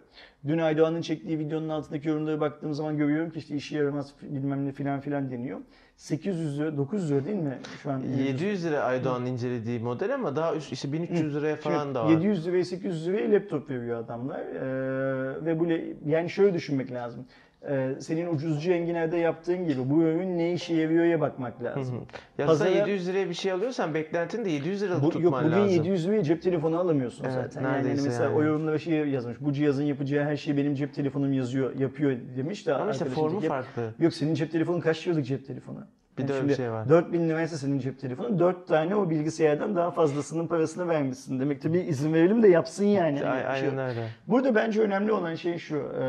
Dün 0.47 0.57
Aydoğan'ın 0.57 1.01
çektiği 1.01 1.39
videonun 1.39 1.69
altındaki 1.69 2.07
yorumlara 2.07 2.39
baktığım 2.41 2.73
zaman 2.73 2.97
görüyorum 2.97 3.29
ki 3.31 3.39
işte 3.39 3.55
işe 3.55 3.77
yaramaz 3.77 4.13
bilmem 4.21 4.65
ne 4.67 4.71
filan 4.71 4.99
filan 5.01 5.31
deniyor. 5.31 5.59
800 5.97 6.59
lira, 6.59 6.77
900 6.77 7.11
lira 7.11 7.25
değil 7.25 7.37
mi 7.37 7.57
şu 7.83 7.91
an? 7.91 7.99
700 7.99 8.65
lira 8.65 8.79
Aydoğan'ın 8.83 9.25
incelediği 9.25 9.79
model 9.79 10.13
ama 10.13 10.35
daha 10.35 10.55
üst 10.55 10.71
işte 10.71 10.91
1300 10.93 11.35
liraya 11.35 11.55
falan 11.55 11.85
Evet, 11.85 11.95
da 11.95 12.05
var. 12.05 12.09
700 12.11 12.47
liraya 12.47 12.65
800 12.65 13.07
liraya 13.07 13.31
laptop 13.31 13.69
veriyor 13.69 13.99
adamlar. 13.99 14.39
Ee, 14.39 15.45
ve 15.45 15.59
bu 15.59 15.67
yani 16.09 16.29
şöyle 16.29 16.53
düşünmek 16.53 16.91
lazım. 16.91 17.25
Ee, 17.69 17.89
senin 17.99 18.27
ucuzcu 18.35 18.71
enginerde 18.71 19.17
yaptığın 19.17 19.67
gibi 19.67 19.89
bu 19.89 20.01
ürün 20.03 20.37
ne 20.37 20.53
işe 20.53 20.73
yarıyor'ya 20.73 21.21
bakmak 21.21 21.63
lazım. 21.63 21.95
Ya 22.37 22.45
Pazara- 22.45 22.69
sen 22.73 22.79
700 22.79 23.07
liraya 23.07 23.29
bir 23.29 23.33
şey 23.33 23.51
alıyorsan 23.51 23.93
beklentin 23.93 24.45
de 24.45 24.49
700 24.49 24.81
liralık 24.81 25.01
Bu, 25.01 25.05
yok 25.05 25.13
tutman 25.13 25.45
bugün 25.45 25.55
lazım. 25.57 25.69
700 25.75 26.07
liraya 26.07 26.23
cep 26.23 26.41
telefonu 26.41 26.79
alamıyorsun 26.79 27.23
Evet, 27.23 27.33
zaten. 27.33 27.61
Yani 27.61 27.71
hani 27.71 27.83
neredeyse 27.83 28.07
mesela 28.09 28.23
yani. 28.23 28.35
o 28.35 28.43
yorumlara 28.43 28.79
şey 28.79 28.93
yazmış. 29.07 29.37
Bu 29.39 29.53
cihazın 29.53 29.83
yapacağı 29.83 30.25
her 30.25 30.37
şeyi 30.37 30.57
benim 30.57 30.75
cep 30.75 30.93
telefonum 30.93 31.33
yazıyor, 31.33 31.75
yapıyor 31.79 32.17
demiş 32.37 32.67
de 32.67 32.73
Ama 32.73 32.91
işte 32.91 33.05
formu 33.05 33.39
teki- 33.39 33.47
farklı. 33.47 33.89
Yok 33.99 34.13
senin 34.13 34.33
cep 34.33 34.51
telefonun 34.51 34.79
kaç 34.79 35.07
liralık 35.07 35.25
cep 35.25 35.47
telefonu? 35.47 35.79
Bir 36.17 36.27
de 36.27 36.31
öyle 36.31 36.39
şimdi 36.39 36.51
bir 36.51 36.55
şey 36.57 36.71
var. 36.71 36.89
4000 36.89 37.29
liraysa 37.29 37.57
senin 37.57 37.79
cep 37.79 37.99
telefonu 37.99 38.39
4 38.39 38.67
tane 38.67 38.95
o 38.95 39.09
bilgisayardan 39.09 39.75
daha 39.75 39.91
fazlasının 39.91 40.47
parasını 40.47 40.87
vermişsin. 40.87 41.39
Demek 41.39 41.61
ki 41.61 41.73
bir 41.73 41.85
izin 41.87 42.13
verelim 42.13 42.43
de 42.43 42.47
yapsın 42.47 42.85
yani. 42.85 43.25
A- 43.25 43.35
Bir 43.53 43.59
şey 43.59 43.67
yok. 43.69 43.73
Aynen 43.73 43.77
öyle. 43.89 44.07
Burada 44.27 44.55
bence 44.55 44.81
önemli 44.81 45.11
olan 45.11 45.35
şey 45.35 45.57
şu. 45.57 45.75
e, 45.77 46.03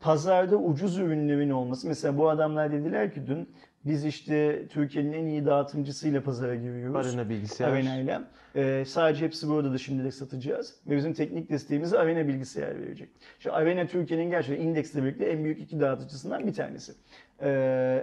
pazarda 0.00 0.56
ucuz 0.56 0.98
ürünlerin 0.98 1.50
olması. 1.50 1.88
Mesela 1.88 2.18
bu 2.18 2.30
adamlar 2.30 2.72
dediler 2.72 3.12
ki 3.12 3.26
dün 3.26 3.48
biz 3.84 4.04
işte 4.04 4.66
Türkiye'nin 4.68 5.12
en 5.12 5.26
iyi 5.26 5.46
dağıtımcısıyla 5.46 6.22
pazara 6.22 6.54
giriyoruz. 6.54 7.06
Arena 7.06 7.28
bilgisayar. 7.28 7.68
Arena 7.68 7.96
ile. 7.96 8.20
E, 8.54 8.84
sadece 8.84 9.24
hepsi 9.24 9.48
burada 9.48 9.72
da 9.72 9.78
şimdilik 9.78 10.14
satacağız. 10.14 10.74
Ve 10.86 10.96
bizim 10.96 11.12
teknik 11.12 11.50
desteğimizi 11.50 11.98
Arena 11.98 12.28
bilgisayar 12.28 12.80
verecek. 12.80 13.08
Şu 13.38 13.54
Arena 13.54 13.86
Türkiye'nin 13.86 14.30
gerçekten 14.30 14.66
indeksle 14.66 15.02
birlikte 15.02 15.24
en 15.24 15.44
büyük 15.44 15.60
iki 15.60 15.80
dağıtıcısından 15.80 16.46
bir 16.46 16.54
tanesi. 16.54 16.92
E, 17.42 17.48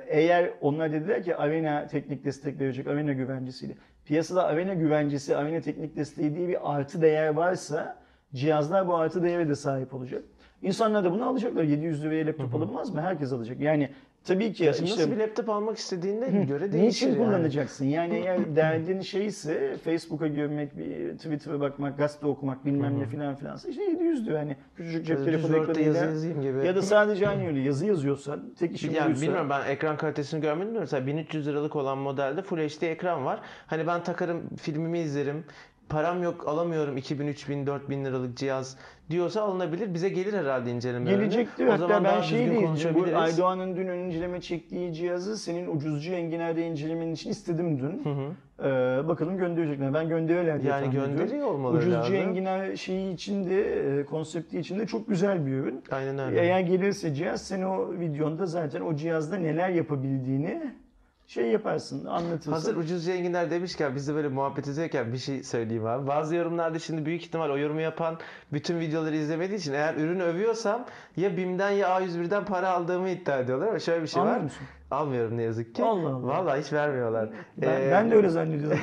eğer 0.07 0.49
onlar 0.61 0.91
dediler 0.91 1.23
ki 1.23 1.35
Arena 1.35 1.87
teknik 1.87 2.25
destek 2.25 2.59
verecek, 2.59 2.87
Arena 2.87 3.13
güvencesiyle. 3.13 3.73
Piyasada 4.05 4.43
Arena 4.43 4.73
güvencesi, 4.73 5.37
Arena 5.37 5.61
teknik 5.61 5.95
desteği 5.95 6.35
diye 6.35 6.47
bir 6.47 6.75
artı 6.75 7.01
değer 7.01 7.27
varsa 7.27 7.97
cihazlar 8.33 8.87
bu 8.87 8.95
artı 8.95 9.23
değere 9.23 9.49
de 9.49 9.55
sahip 9.55 9.93
olacak. 9.93 10.23
İnsanlar 10.65 11.03
da 11.03 11.11
bunu 11.11 11.25
alacaklar. 11.29 11.63
700 11.63 12.03
liraya 12.03 12.25
laptop 12.27 12.55
alınmaz 12.55 12.93
mı? 12.93 13.01
Herkes 13.01 13.33
alacak. 13.33 13.59
Yani 13.59 13.89
tabii 14.23 14.53
ki 14.53 14.71
Şimdi 14.75 14.89
işte 14.89 15.01
nasıl 15.01 15.11
bir 15.11 15.17
laptop 15.17 15.49
almak 15.49 15.77
istediğine 15.77 16.45
göre 16.45 16.71
değişir 16.71 16.87
Niçin 16.87 17.07
yani. 17.07 17.17
kullanacaksın? 17.17 17.85
Yani 17.85 18.15
eğer 18.25 18.55
derdin 18.55 19.01
şeyse 19.01 19.77
Facebook'a 19.77 20.27
girmek, 20.27 20.77
bir 20.77 21.17
Twitter'a 21.17 21.59
bakmak, 21.59 21.97
gazete 21.97 22.27
okumak 22.27 22.65
bilmem 22.65 22.99
ne 22.99 23.05
filan 23.05 23.35
filansa 23.35 23.69
işte 23.69 23.83
700 23.83 24.25
diyor. 24.25 24.37
Hani 24.37 24.57
küçücük 24.75 25.05
cep 25.05 25.25
telefonu 25.25 25.57
ekranıyla 25.57 26.65
ya 26.65 26.75
da 26.75 26.81
sadece 26.81 27.27
aynı 27.27 27.47
öyle 27.47 27.59
yazı 27.59 27.85
yazıyorsan 27.85 28.53
tek 28.59 28.75
işin 28.75 28.93
yani 28.93 29.07
buysa 29.09 29.21
bilmiyorum 29.21 29.49
ben 29.49 29.65
ekran 29.69 29.97
kalitesini 29.97 30.41
görmedim 30.41 30.75
de 30.75 30.79
mesela 30.79 31.07
1300 31.07 31.47
liralık 31.47 31.75
olan 31.75 31.97
modelde 31.97 32.41
Full 32.41 32.57
HD 32.57 32.81
ekran 32.81 33.25
var. 33.25 33.39
Hani 33.67 33.87
ben 33.87 34.03
takarım 34.03 34.41
filmimi 34.57 34.99
izlerim. 34.99 35.43
Param 35.89 36.23
yok 36.23 36.47
alamıyorum 36.47 36.97
2000, 36.97 37.27
3000, 37.27 37.67
4000 37.67 38.05
liralık 38.05 38.37
cihaz 38.37 38.77
diyorsa 39.09 39.41
alınabilir. 39.41 39.93
Bize 39.93 40.09
gelir 40.09 40.33
herhalde 40.33 40.71
incelemelerinde. 40.71 41.21
Gelecektir. 41.21 41.67
O 41.67 41.71
Hatta 41.71 41.77
zaman 41.77 42.03
ben 42.03 42.21
şey 42.21 42.51
diyeceğim. 42.51 42.97
Bu. 42.97 43.17
Aydoğan'ın 43.17 43.75
dün 43.75 43.87
inceleme 43.87 44.41
çektiği 44.41 44.93
cihazı 44.93 45.37
senin 45.37 45.75
ucuzcu 45.75 46.11
enginerde 46.11 46.67
incelemen 46.67 47.11
için 47.11 47.29
istedim 47.29 47.79
dün. 47.79 48.03
Hı 48.11 48.15
hı. 48.15 48.31
Ee, 48.59 49.07
bakalım 49.07 49.37
gönderecekler. 49.37 49.93
Ben 49.93 50.09
gönderirler 50.09 50.61
diye 50.61 50.71
Yani 50.71 50.91
gönderiyor 50.91 51.47
olmaları 51.47 51.77
Ucuzcu 51.77 51.97
lazım. 51.97 52.15
enginar 52.15 52.75
şeyi 52.75 53.13
içinde, 53.13 53.61
e, 53.99 54.05
konsepti 54.05 54.59
içinde 54.59 54.87
çok 54.87 55.07
güzel 55.07 55.45
bir 55.45 55.51
ürün. 55.51 55.83
Aynen 55.91 56.19
öyle. 56.19 56.41
Eğer 56.41 56.59
gelirse 56.59 57.13
cihaz 57.13 57.41
sen 57.47 57.61
o 57.61 57.91
videonda 57.99 58.45
zaten 58.45 58.81
o 58.81 58.95
cihazda 58.95 59.37
neler 59.37 59.69
yapabildiğini 59.69 60.61
şey 61.27 61.45
yaparsın, 61.47 62.05
anlatırsın. 62.05 62.51
Hazır 62.51 62.75
ucuz 62.75 63.03
zenginler 63.03 63.51
demişken 63.51 63.95
biz 63.95 64.07
de 64.07 64.15
böyle 64.15 64.27
muhabbet 64.27 64.67
ediyorken 64.67 65.13
bir 65.13 65.17
şey 65.17 65.43
söyleyeyim 65.43 65.85
abi. 65.85 66.07
Bazı 66.07 66.35
yorumlarda 66.35 66.79
şimdi 66.79 67.05
büyük 67.05 67.21
ihtimal 67.21 67.49
o 67.49 67.57
yorumu 67.57 67.81
yapan 67.81 68.17
bütün 68.53 68.79
videoları 68.79 69.15
izlemediği 69.15 69.59
için 69.59 69.73
eğer 69.73 69.95
ürünü 69.95 70.23
övüyorsam 70.23 70.85
ya 71.17 71.37
BİM'den 71.37 71.69
ya 71.69 71.87
A101'den 71.89 72.45
para 72.45 72.69
aldığımı 72.69 73.09
iddia 73.09 73.39
ediyorlar 73.39 73.67
ama 73.67 73.79
şöyle 73.79 74.03
bir 74.03 74.07
şey 74.07 74.21
Anlıyor 74.21 74.37
var. 74.37 74.43
musun? 74.43 74.67
Almıyorum 74.91 75.37
ne 75.37 75.43
yazık 75.43 75.75
ki. 75.75 75.83
Allah 75.83 76.09
Allah. 76.09 76.27
Vallahi 76.27 76.61
hiç 76.61 76.73
vermiyorlar. 76.73 77.29
Ben, 77.57 77.81
Ee, 77.81 77.89
ben 77.91 78.11
de 78.11 78.15
öyle 78.15 78.29
zannediyordum. 78.29 78.79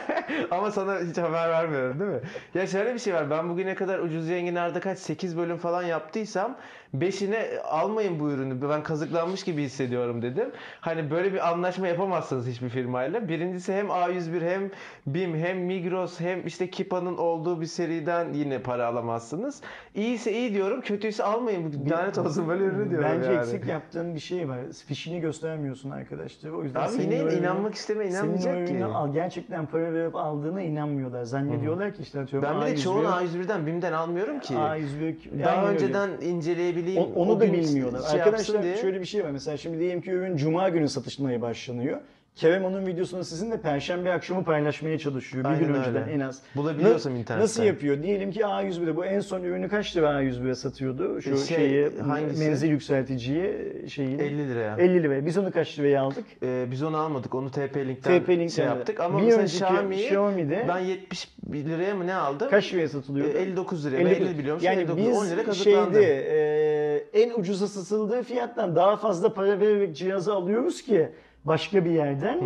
Ama 0.50 0.70
sana 0.70 0.98
hiç 1.00 1.18
haber 1.18 1.50
vermiyorum 1.50 2.00
değil 2.00 2.10
mi? 2.10 2.20
Ya 2.54 2.66
şöyle 2.66 2.94
bir 2.94 2.98
şey 2.98 3.14
var. 3.14 3.30
Ben 3.30 3.48
bugüne 3.48 3.74
kadar 3.74 3.98
ucuz 3.98 4.26
zenginlerde 4.26 4.80
kaç 4.80 4.98
8 4.98 5.36
bölüm 5.36 5.56
falan 5.56 5.82
yaptıysam 5.82 6.56
5'ine 6.94 7.60
almayın 7.60 8.20
bu 8.20 8.30
ürünü. 8.30 8.68
Ben 8.70 8.82
kazıklanmış 8.82 9.44
gibi 9.44 9.62
hissediyorum 9.62 10.22
dedim. 10.22 10.50
Hani 10.80 11.10
böyle 11.10 11.32
bir 11.32 11.48
anlaşma 11.48 11.88
yapamazsınız 11.88 12.46
hiçbir 12.46 12.68
firmayla. 12.68 13.28
Birincisi 13.28 13.72
hem 13.72 13.86
A101 13.86 14.40
hem 14.50 14.70
BİM 15.06 15.34
hem 15.36 15.58
Migros 15.58 16.20
hem 16.20 16.46
işte 16.46 16.70
Kipa'nın 16.70 17.16
olduğu 17.16 17.60
bir 17.60 17.66
seriden 17.66 18.32
yine 18.32 18.62
para 18.62 18.86
alamazsınız. 18.86 19.62
İyiyse 19.94 20.32
iyi 20.32 20.54
diyorum. 20.54 20.80
Kötüyse 20.80 21.24
almayın. 21.24 21.86
Lanet 21.90 22.18
olsun 22.18 22.48
böyle 22.48 22.64
ürünü 22.64 22.90
diyorum 22.90 23.08
Bence 23.12 23.26
yani. 23.32 23.38
eksik 23.38 23.66
yaptığın 23.66 24.14
bir 24.14 24.20
şey 24.20 24.48
var. 24.48 24.58
Fişini 24.86 25.20
göstermiyorsun 25.50 25.90
arkadaşlar. 25.90 26.50
O 26.50 26.62
yüzden 26.62 26.80
Abi 26.80 26.88
senin 26.92 27.10
yine 27.20 27.34
inanmak 27.34 27.74
isteme 27.74 28.04
senin 28.04 28.14
inanmayacak 28.14 28.66
ki. 28.66 28.72
ürünü 28.74 28.84
al, 28.84 29.12
gerçekten 29.12 29.66
para 29.66 29.92
verip 29.94 30.16
aldığına 30.16 30.62
inanmıyorlar. 30.62 31.22
Zannediyorlar 31.24 31.94
ki 31.94 32.02
işte 32.02 32.20
atıyorum 32.20 32.48
Ben 32.48 32.60
bir 32.60 32.66
de 32.66 32.70
A101 32.70 32.82
çoğunu 32.82 33.06
A101'den 33.06 33.66
BİM'den 33.66 33.92
almıyorum 33.92 34.40
ki. 34.40 34.54
A101 34.54 35.42
Daha 35.44 35.50
aynen 35.50 35.64
öyle. 35.64 35.74
önceden 35.74 36.10
inceleyebileyim. 36.20 37.02
O- 37.02 37.12
onu 37.22 37.32
o 37.32 37.40
da 37.40 37.52
bilmiyorlar. 37.52 38.02
şey 38.10 38.20
Arkadaşlar 38.22 38.62
diye. 38.62 38.76
şöyle 38.76 39.00
bir 39.00 39.04
şey 39.06 39.24
var. 39.24 39.30
Mesela 39.30 39.56
şimdi 39.56 39.78
diyelim 39.78 40.00
ki 40.00 40.10
ürün 40.10 40.36
cuma 40.36 40.68
günü 40.68 40.88
satışlamaya 40.88 41.42
başlanıyor. 41.42 42.00
Kerem 42.36 42.64
onun 42.64 42.86
videosunu 42.86 43.24
sizinle 43.24 43.60
perşembe 43.60 44.12
akşamı 44.12 44.44
paylaşmaya 44.44 44.98
çalışıyor. 44.98 45.44
Bir 45.44 45.50
gün 45.58 45.64
Aynen 45.66 45.74
önceden 45.80 46.02
öyle. 46.02 46.12
en 46.12 46.20
az. 46.20 46.42
Bulabiliyorsam 46.56 47.14
Na- 47.14 47.18
internetten. 47.18 47.42
Nasıl 47.44 47.62
yapıyor? 47.62 48.02
Diyelim 48.02 48.30
ki 48.30 48.40
A101'de 48.40 48.96
bu 48.96 49.04
en 49.04 49.20
son 49.20 49.42
ürünü 49.42 49.68
kaç 49.68 49.96
lira 49.96 50.06
A101'e 50.22 50.54
satıyordu? 50.54 51.22
Şu 51.22 51.36
Şey, 51.36 51.56
şeyi 51.56 51.90
hangisi? 52.00 52.44
menzil 52.48 52.68
yükselticiyi 52.70 53.54
şeyi 53.90 54.16
50 54.20 54.48
liraya. 54.48 54.76
50 54.76 55.02
liraya. 55.02 55.26
Biz 55.26 55.38
onu 55.38 55.50
kaç 55.50 55.78
liraya 55.78 56.02
aldık? 56.02 56.24
Ee, 56.42 56.66
biz 56.70 56.82
onu 56.82 56.96
almadık. 56.96 57.34
Onu 57.34 57.50
TP 57.50 57.76
Link'ten 57.76 58.20
TP 58.22 58.28
Link'ten 58.28 58.48
şey 58.48 58.64
yaptık. 58.64 59.00
Ama 59.00 59.18
Bir 59.18 59.22
mesela 59.24 59.42
önceki 59.42 59.64
Xiaomi'yi 59.64 60.02
Xiaomi'de 60.06 60.64
ben 60.68 60.78
70 60.78 61.28
liraya 61.52 61.94
mı 61.94 62.06
ne 62.06 62.14
aldım? 62.14 62.48
kaç 62.50 62.72
liraya 62.74 62.82
Ee, 62.82 62.88
satılıyordu? 62.88 63.32
59 63.38 63.86
liraya. 63.86 64.00
50 64.00 64.04
Ben 64.20 64.26
50 64.26 64.38
biliyorum. 64.38 64.62
Yani 64.64 64.80
59, 64.80 65.06
biz 65.06 65.16
10 65.18 65.26
lira 65.26 65.44
kazıklandım. 65.44 65.92
şeyde 65.92 67.06
e, 67.12 67.22
en 67.22 67.30
ucuza 67.40 67.66
satıldığı 67.66 68.22
fiyattan 68.22 68.76
daha 68.76 68.96
fazla 68.96 69.34
para 69.34 69.60
vererek 69.60 69.96
cihazı 69.96 70.34
alıyoruz 70.34 70.82
ki 70.82 71.08
başka 71.46 71.84
bir 71.84 71.90
yerden. 71.90 72.38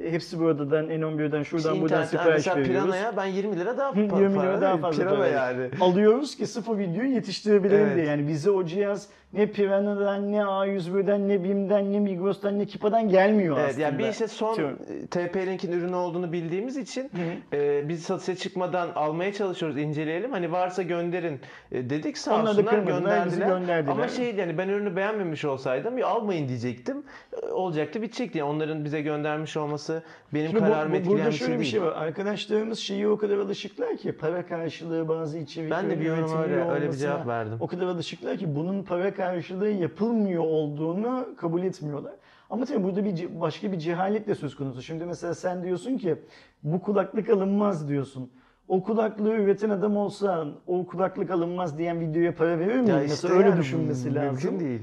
E, 0.00 0.12
Hepsi 0.12 0.38
buradan 0.38 0.90
N11'den 0.90 1.42
şuradan 1.42 1.72
İşte 1.74 1.82
buradan 1.82 2.04
sipariş 2.04 2.32
mesela 2.46 2.56
veriyoruz. 2.56 2.84
Piranha'ya 2.84 3.16
ben 3.16 3.26
20 3.26 3.58
lira 3.58 3.78
daha 3.78 3.90
Hı, 3.90 4.00
pa- 4.00 4.20
20 4.22 4.34
lira 4.42 4.60
daha 4.60 4.76
fazla 4.78 5.02
Pirana 5.02 5.26
yani. 5.26 5.68
Alıyoruz 5.80 6.36
ki 6.36 6.46
sıfır 6.46 6.78
videoyu 6.78 7.10
yetiştirebilelim 7.14 7.86
Evet. 7.86 7.96
diye. 7.96 8.06
Yani 8.06 8.28
bize 8.28 8.50
o 8.50 8.64
cihaz 8.64 9.08
ne 9.32 9.46
Piranha'dan, 9.46 10.32
ne 10.32 10.36
A101'den, 10.36 11.28
ne 11.28 11.44
BİM'den, 11.44 11.92
ne 11.92 12.00
Migros'tan, 12.00 12.58
ne 12.58 12.64
Kipa'dan 12.66 13.08
gelmiyor 13.08 13.56
Evet, 13.58 13.68
aslında. 13.68 13.82
yani 13.84 13.98
bir 13.98 14.08
işte 14.08 14.28
son 14.28 14.56
Diyorum. 14.56 14.78
e, 15.16 15.68
ürünü 15.72 15.94
olduğunu 15.94 16.32
bildiğimiz 16.32 16.76
için 16.76 17.10
e, 17.52 17.88
biz 17.88 18.02
satışa 18.02 18.34
çıkmadan 18.34 18.88
almaya 18.94 19.32
çalışıyoruz, 19.32 19.78
inceleyelim. 19.78 20.32
Hani 20.32 20.52
varsa 20.52 20.82
gönderin 20.82 21.40
e, 21.72 21.90
dedik 21.90 22.18
sağ 22.18 22.34
Onlar 22.40 22.50
olsunlar 22.50 22.72
gönderdiler. 22.72 23.46
gönderdiler. 23.46 23.92
Ama 23.92 24.08
şey 24.08 24.34
yani 24.34 24.58
ben 24.58 24.68
ürünü 24.68 24.96
beğenmemiş 24.96 25.44
olsaydım 25.44 25.98
ya 25.98 26.06
almayın 26.06 26.48
diyecektim. 26.48 27.02
E, 27.42 27.46
Olacaktı 27.46 28.02
bitecekti. 28.02 28.38
Yani 28.38 28.50
onların 28.50 28.84
bize 28.84 29.00
göndermiş 29.00 29.56
olması 29.56 30.02
benim 30.34 30.50
Şimdi 30.50 30.62
bu- 30.62 30.66
kararımı 30.68 30.94
bu- 30.94 30.98
etkileyen 30.98 31.18
burada 31.18 31.30
bir 31.30 31.36
şey 31.36 31.46
şöyle 31.46 31.58
bir 31.58 31.62
değil. 31.62 31.70
şey 31.72 31.82
var. 31.82 31.92
Arkadaşlarımız 31.92 32.78
şeyi 32.78 33.08
o 33.08 33.18
kadar 33.18 33.38
alışıklar 33.38 33.96
ki 33.96 34.12
para 34.12 34.46
karşılığı 34.46 35.08
bazı 35.08 35.38
içeriklerin 35.38 35.82
Ben 35.84 35.90
de 35.90 36.00
bir 36.00 36.10
öyle- 36.10 36.70
öyle 36.70 36.88
bir 36.88 36.96
cevap 36.96 37.26
verdim. 37.26 37.56
O 37.60 37.66
kadar 37.66 37.86
alışıklar 37.86 38.36
ki 38.36 38.56
bunun 38.56 38.82
para 38.82 39.14
karşılığı 39.18 39.70
yapılmıyor 39.70 40.44
olduğunu 40.44 41.28
kabul 41.36 41.62
etmiyorlar. 41.62 42.12
Ama 42.50 42.64
tabii 42.64 42.84
burada 42.84 43.04
bir 43.04 43.40
başka 43.40 43.72
bir 43.72 43.78
cehalet 43.78 44.26
de 44.26 44.34
söz 44.34 44.56
konusu. 44.56 44.82
Şimdi 44.82 45.04
mesela 45.04 45.34
sen 45.34 45.62
diyorsun 45.62 45.98
ki 45.98 46.16
bu 46.62 46.82
kulaklık 46.82 47.28
alınmaz 47.28 47.88
diyorsun. 47.88 48.30
O 48.68 48.82
kulaklığı 48.82 49.34
üreten 49.34 49.70
adam 49.70 49.96
olsa 49.96 50.46
o 50.66 50.86
kulaklık 50.86 51.30
alınmaz 51.30 51.78
diyen 51.78 52.00
videoya 52.00 52.34
para 52.34 52.58
verir 52.58 52.80
mi? 52.80 52.90
Ya 52.90 52.96
mesela 52.96 53.14
işte 53.14 53.28
öyle 53.28 53.48
yani 53.48 53.60
düşünmesi 53.60 54.14
lazım. 54.14 54.50
Mümkün 54.50 54.66
değil. 54.66 54.80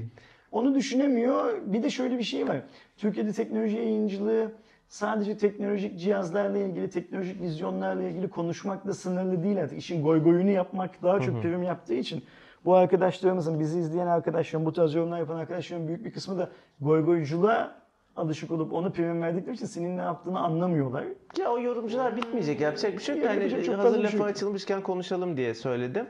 Onu 0.52 0.74
düşünemiyor. 0.74 1.52
Bir 1.66 1.82
de 1.82 1.90
şöyle 1.90 2.18
bir 2.18 2.22
şey 2.22 2.48
var. 2.48 2.62
Türkiye'de 2.96 3.32
teknoloji 3.32 3.76
yayıncılığı 3.76 4.52
sadece 4.88 5.36
teknolojik 5.36 5.98
cihazlarla 5.98 6.58
ilgili, 6.58 6.90
teknolojik 6.90 7.42
vizyonlarla 7.42 8.02
ilgili 8.02 8.28
konuşmakla 8.28 8.94
sınırlı 8.94 9.42
değil 9.42 9.62
artık. 9.62 9.78
İşin 9.78 10.02
goygoyunu 10.02 10.50
yapmak 10.50 11.02
daha 11.02 11.20
çok 11.20 11.42
prim 11.42 11.62
yaptığı 11.62 11.94
için 11.94 12.24
bu 12.66 12.74
arkadaşlarımızın, 12.74 13.60
bizi 13.60 13.78
izleyen 13.78 14.06
arkadaşların, 14.06 14.66
bu 14.66 14.72
tarz 14.72 14.94
yorumlar 14.94 15.18
yapan 15.18 15.36
arkadaşların 15.36 15.88
büyük 15.88 16.04
bir 16.04 16.12
kısmı 16.12 16.38
da 16.38 16.50
goygoyculuğa 16.80 17.86
alışık 18.16 18.50
olup 18.50 18.72
onu 18.72 18.92
prim 18.92 19.22
verdikleri 19.22 19.54
için 19.54 19.66
senin 19.66 19.98
ne 19.98 20.02
yaptığını 20.02 20.40
anlamıyorlar. 20.40 21.04
Ya 21.38 21.50
o 21.50 21.60
yorumcular 21.60 22.16
bitmeyecek. 22.16 22.60
Yapacak 22.60 22.92
bir 22.92 23.02
şey 23.02 23.16
yok. 23.16 23.24
Yani 23.24 23.64
çok 23.64 23.78
hazır 23.78 23.94
şey 23.96 24.04
lafı 24.04 24.16
yok. 24.16 24.26
açılmışken 24.26 24.82
konuşalım 24.82 25.36
diye 25.36 25.54
söyledim. 25.54 26.06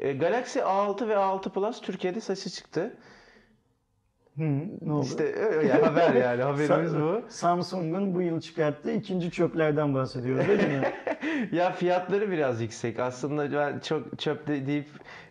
E, 0.00 0.12
Galaxy 0.12 0.58
A6 0.58 1.08
ve 1.08 1.14
A6 1.14 1.50
Plus 1.50 1.80
Türkiye'de 1.80 2.20
saçı 2.20 2.50
çıktı. 2.50 2.96
Hı, 4.36 4.42
ne 4.80 4.92
oldu? 4.92 5.06
İşte 5.06 5.34
öyle 5.34 5.68
yani 5.68 5.82
haber 5.82 6.14
yani 6.14 6.42
haberimiz 6.42 6.96
bu. 6.96 7.22
Samsung'un 7.28 8.14
bu 8.14 8.22
yıl 8.22 8.40
çıkarttığı 8.40 8.92
ikinci 8.92 9.30
çöplerden 9.30 9.94
bahsediyoruz 9.94 10.48
değil 10.48 10.68
mi? 10.68 10.92
Ya 11.52 11.72
fiyatları 11.72 12.30
biraz 12.30 12.60
yüksek. 12.60 12.98
Aslında 12.98 13.52
ben 13.52 13.78
çok 13.78 14.18
çöp 14.18 14.46
de- 14.46 14.66
deyip 14.66 14.88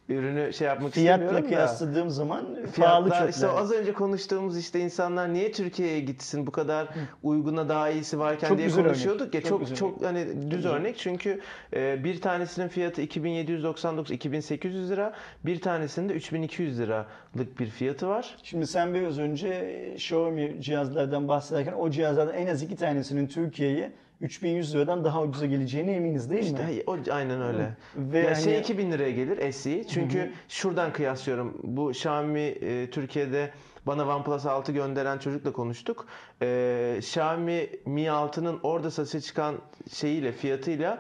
ürünü 0.10 0.54
şey 0.54 0.68
yapmak 0.68 0.92
Fiyatla 0.92 1.24
istemiyorum 1.24 1.44
da. 1.52 1.56
kıyasladığım 1.56 2.10
zaman 2.10 2.46
pahalı 2.78 3.10
çöpler. 3.10 3.30
işte 3.30 3.48
az 3.48 3.72
önce 3.72 3.94
konuştuğumuz 3.94 4.58
işte 4.58 4.80
insanlar 4.80 5.34
niye 5.34 5.52
Türkiye'ye 5.52 6.00
gitsin 6.00 6.48
bu 6.48 6.52
kadar 6.52 6.88
uyguna 7.24 7.70
daha 7.70 7.90
iyisi 7.90 8.20
varken 8.20 8.48
Çok 8.48 8.58
diye 8.58 8.70
konuşuyorduk 8.70 9.22
örnek. 9.22 9.34
ya 9.34 9.42
Çok 9.42 9.68
çok 9.68 9.78
çok 9.78 10.04
hani 10.06 10.28
düz 10.42 10.50
güzel. 10.50 10.72
örnek 10.72 10.98
çünkü 10.98 11.40
e, 11.76 12.04
bir 12.04 12.22
tanesinin 12.22 12.68
fiyatı 12.68 13.02
2799 13.02 14.12
2800 14.12 14.90
lira 14.92 15.14
bir 15.46 15.62
tanesinin 15.62 16.10
de 16.10 16.14
3200 16.14 16.80
liralık 16.80 17.60
bir 17.60 17.66
fiyatı 17.70 18.08
var. 18.08 18.38
Şimdi 18.44 18.68
sen 18.68 18.94
biraz 18.94 19.20
önce 19.20 19.92
Xiaomi 19.96 20.56
cihazlardan 20.62 21.28
bahsederken 21.28 21.74
o 21.74 21.90
cihazlardan 21.90 22.36
en 22.36 22.48
az 22.48 22.62
iki 22.64 22.76
tanesinin 22.76 23.28
Türkiye'ye 23.28 23.92
3100 24.22 24.76
liradan 24.76 25.04
daha 25.04 25.22
ucuza 25.24 25.46
geleceğine 25.46 25.92
eminiz 25.92 26.30
değil 26.30 26.52
mi? 26.52 26.60
İşte 26.70 26.84
o 26.88 26.98
aynen 27.12 27.42
öyle. 27.42 27.76
Ve 27.96 28.20
ya 28.20 28.32
hani- 28.32 28.44
şey 28.44 28.60
2000 28.60 28.92
liraya 28.92 29.12
gelir 29.12 29.52
SE. 29.52 29.88
Çünkü 29.88 30.32
şuradan 30.50 30.94
kıyaslıyorum. 30.94 31.58
Bu 31.64 31.92
Xiaomi 31.92 32.40
e, 32.40 32.90
Türkiye'de 32.90 33.52
bana 33.88 34.16
OnePlus 34.18 34.46
6 34.46 34.72
gönderen 34.72 35.18
çocukla 35.18 35.54
konuştuk. 35.54 36.06
E, 36.42 36.96
Xiaomi 36.98 37.70
Mi 37.86 38.02
6'nın 38.02 38.60
orada 38.64 38.92
satışa 38.92 39.22
çıkan 39.22 39.56
şeyiyle 39.94 40.32
fiyatıyla 40.32 41.00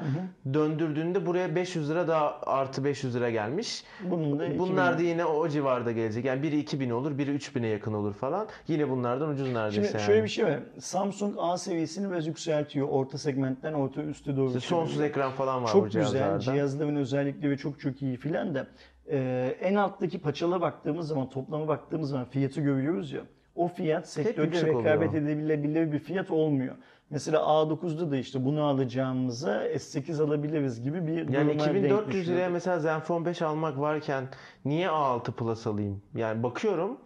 döndürdüğünde 0.53 1.25
buraya 1.25 1.55
500 1.55 1.89
lira 1.89 2.07
daha 2.07 2.39
artı 2.41 2.83
500 2.83 3.15
lira 3.15 3.29
gelmiş. 3.29 3.83
Bunun 4.03 4.39
da 4.39 4.45
2000 4.45 4.59
Bunlar 4.59 4.99
da 4.99 5.01
yine 5.03 5.25
o 5.25 5.47
civarda 5.49 5.91
gelecek. 5.91 6.25
Yani 6.25 6.43
biri 6.43 6.59
2000 6.59 6.89
olur, 6.89 7.17
biri 7.17 7.35
3000'e 7.35 7.67
yakın 7.67 7.93
olur 7.93 8.13
falan. 8.13 8.47
Yine 8.67 8.89
bunlardan 8.89 9.29
ucuz 9.29 9.51
neredeyse 9.51 9.83
Şimdi 9.83 9.97
yani. 9.97 10.05
şöyle 10.05 10.23
bir 10.23 10.29
şey 10.29 10.45
var. 10.45 10.59
Samsung 10.79 11.35
A 11.37 11.57
seviyesini 11.57 12.11
biraz 12.11 12.27
yükseltiyor. 12.27 12.87
Orta 12.89 13.17
segmentten 13.17 13.73
orta 13.73 14.01
üste 14.01 14.37
doğru. 14.37 14.47
İşte 14.47 14.59
sonsuz 14.59 15.01
ekran 15.01 15.31
falan 15.31 15.55
var 15.63 15.69
bu 15.69 15.71
Çok 15.71 15.85
güzel. 15.85 16.05
cihazlarda. 16.05 16.39
Cihazların 16.39 16.95
özellikleri 16.95 17.57
çok 17.57 17.79
çok 17.79 18.01
iyi 18.01 18.17
filan 18.17 18.55
da 18.55 18.67
e, 19.09 19.55
en 19.61 19.75
alttaki 19.75 20.21
paçala 20.21 20.61
baktığımız 20.61 21.07
zaman, 21.07 21.29
toplama 21.29 21.67
baktığımız 21.67 22.09
zaman 22.09 22.25
fiyatı 22.25 22.61
görüyoruz 22.61 23.11
ya. 23.11 23.21
O 23.55 23.67
fiyat 23.67 24.09
sektörde 24.09 24.65
rekabet 24.65 25.09
oluyor. 25.09 25.23
edilebilir 25.23 25.91
bir 25.91 25.99
fiyat 25.99 26.31
olmuyor. 26.31 26.75
Mesela 27.09 27.39
A9'da 27.39 28.11
da 28.11 28.17
işte 28.17 28.45
bunu 28.45 28.63
alacağımıza 28.63 29.67
S8 29.67 30.23
alabiliriz 30.23 30.81
gibi 30.83 31.07
bir 31.07 31.29
Yani 31.29 31.33
duruma 31.33 31.47
denk 31.47 31.59
2400 31.59 32.07
düşüyor. 32.21 32.37
liraya 32.37 32.49
mesela 32.49 32.79
Zenfone 32.79 33.25
5 33.25 33.41
almak 33.41 33.79
varken 33.79 34.23
niye 34.65 34.87
A6 34.87 35.31
Plus 35.31 35.67
alayım? 35.67 36.01
Yani 36.15 36.43
bakıyorum 36.43 36.97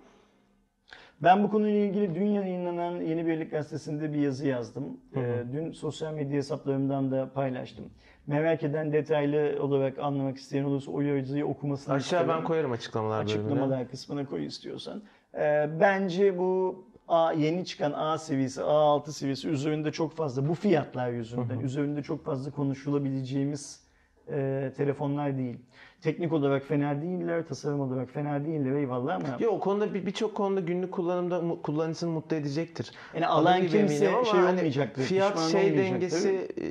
Ben 1.21 1.43
bu 1.43 1.49
konuyla 1.51 1.79
ilgili 1.79 2.15
dün 2.15 2.25
yayınlanan 2.25 3.01
Yeni 3.01 3.27
Birlik 3.27 3.51
Gazetesi'nde 3.51 4.13
bir 4.13 4.19
yazı 4.19 4.47
yazdım. 4.47 4.97
Ee, 5.15 5.43
dün 5.53 5.71
sosyal 5.71 6.13
medya 6.13 6.37
hesaplarımdan 6.37 7.11
da 7.11 7.29
paylaştım. 7.33 7.85
Merak 8.27 8.63
eden 8.63 8.93
detaylı 8.93 9.63
olarak 9.63 9.99
anlamak 9.99 10.37
isteyen 10.37 10.63
olursa 10.63 10.91
o 10.91 11.01
yazıyı 11.01 11.45
okumasını 11.45 11.93
Aşağı 11.95 12.21
isterim. 12.21 12.27
ben 12.27 12.43
koyarım 12.43 12.71
açıklamalar 12.71 13.25
bölümüne. 13.27 13.45
Açıklamalar 13.45 13.89
kısmına 13.89 14.25
koy 14.25 14.45
istiyorsan. 14.45 15.03
Ee, 15.35 15.69
bence 15.79 16.37
bu 16.37 16.83
A, 17.07 17.33
yeni 17.33 17.65
çıkan 17.65 17.91
A 17.95 18.17
seviyesi, 18.17 18.61
A6 18.61 19.11
seviyesi 19.11 19.47
üzerinde 19.49 19.91
çok 19.91 20.15
fazla 20.15 20.47
bu 20.49 20.53
fiyatlar 20.53 21.09
yüzünden 21.09 21.59
üzerinde 21.59 22.03
çok 22.03 22.25
fazla 22.25 22.51
konuşulabileceğimiz 22.51 23.83
e, 24.31 24.71
telefonlar 24.77 25.37
değil. 25.37 25.57
Teknik 26.03 26.33
olarak 26.33 26.63
fena 26.63 27.01
değiller, 27.01 27.47
tasarım 27.47 27.79
olarak 27.79 28.09
fena 28.09 28.45
değiller 28.45 28.75
eyvallah 28.75 29.15
ama 29.15 29.27
Yok 29.39 29.53
o 29.53 29.59
konuda 29.59 29.93
bir- 29.93 30.05
birçok 30.05 30.35
konuda 30.35 30.59
günlük 30.59 30.91
kullanımda 30.91 31.41
kullanıcısını 31.63 32.11
mutlu 32.11 32.35
edecektir. 32.35 32.91
Yani 33.13 33.27
alan 33.27 33.67
kimse 33.67 34.09
ama 34.09 34.25
şey 34.25 34.39
hani 34.39 34.57
olmayacaktır, 34.57 35.03
Fiyat 35.03 35.39
şey 35.39 35.77
dengesi, 35.77 36.47
e, 36.57 36.65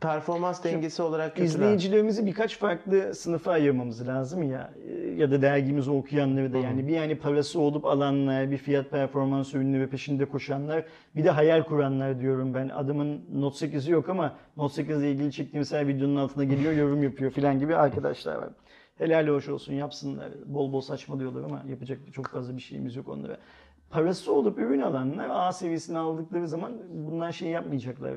performans 0.00 0.64
dengesi 0.64 1.02
olarak 1.02 1.30
kötüler. 1.30 1.46
İzleyicilerimizi 1.46 2.26
birkaç 2.26 2.58
farklı 2.58 3.14
sınıfa 3.14 3.52
ayırmamız 3.52 4.08
lazım 4.08 4.42
ya 4.42 4.70
ya 5.16 5.30
da 5.30 5.42
dergimizi 5.42 5.90
okuyanları 5.90 6.52
da 6.52 6.58
yani 6.58 6.86
bir 6.88 6.92
yani 6.92 7.18
parası 7.18 7.60
olup 7.60 7.84
alanlar, 7.86 8.50
bir 8.50 8.58
fiyat 8.58 8.90
performans 8.90 9.54
ürünleri 9.54 9.86
peşinde 9.86 10.24
koşanlar, 10.24 10.84
bir 11.16 11.24
de 11.24 11.30
hayal 11.30 11.62
kuranlar 11.62 12.20
diyorum 12.20 12.54
ben. 12.54 12.68
Adamın 12.68 13.20
Note 13.34 13.66
8'i 13.66 13.90
yok 13.92 14.08
ama 14.08 14.34
Note 14.56 14.74
8 14.74 15.02
ile 15.02 15.12
ilgili 15.12 15.32
çektiğimiz 15.32 15.72
her 15.72 15.88
videonun 15.88 16.16
altına 16.16 16.44
geliyor, 16.44 16.72
yorum 16.72 17.02
yapıyor 17.02 17.30
filan 17.30 17.58
gibi 17.58 17.76
arkadaşlar 17.76 18.34
var. 18.36 18.48
Helal 18.98 19.26
hoş 19.28 19.48
olsun 19.48 19.72
yapsınlar. 19.72 20.28
Bol 20.46 20.72
bol 20.72 20.80
saçmalıyorlar 20.80 21.44
ama 21.44 21.62
yapacak 21.68 21.98
çok 22.12 22.26
fazla 22.26 22.56
bir 22.56 22.62
şeyimiz 22.62 22.96
yok 22.96 23.08
onlara. 23.08 23.38
Parası 23.90 24.32
olup 24.32 24.58
ürün 24.58 24.80
alanlar 24.80 25.28
A 25.30 25.52
seviyesini 25.52 25.98
aldıkları 25.98 26.48
zaman 26.48 26.72
bundan 26.90 27.30
şey 27.30 27.48
yapmayacaklar. 27.48 28.12
E, 28.12 28.16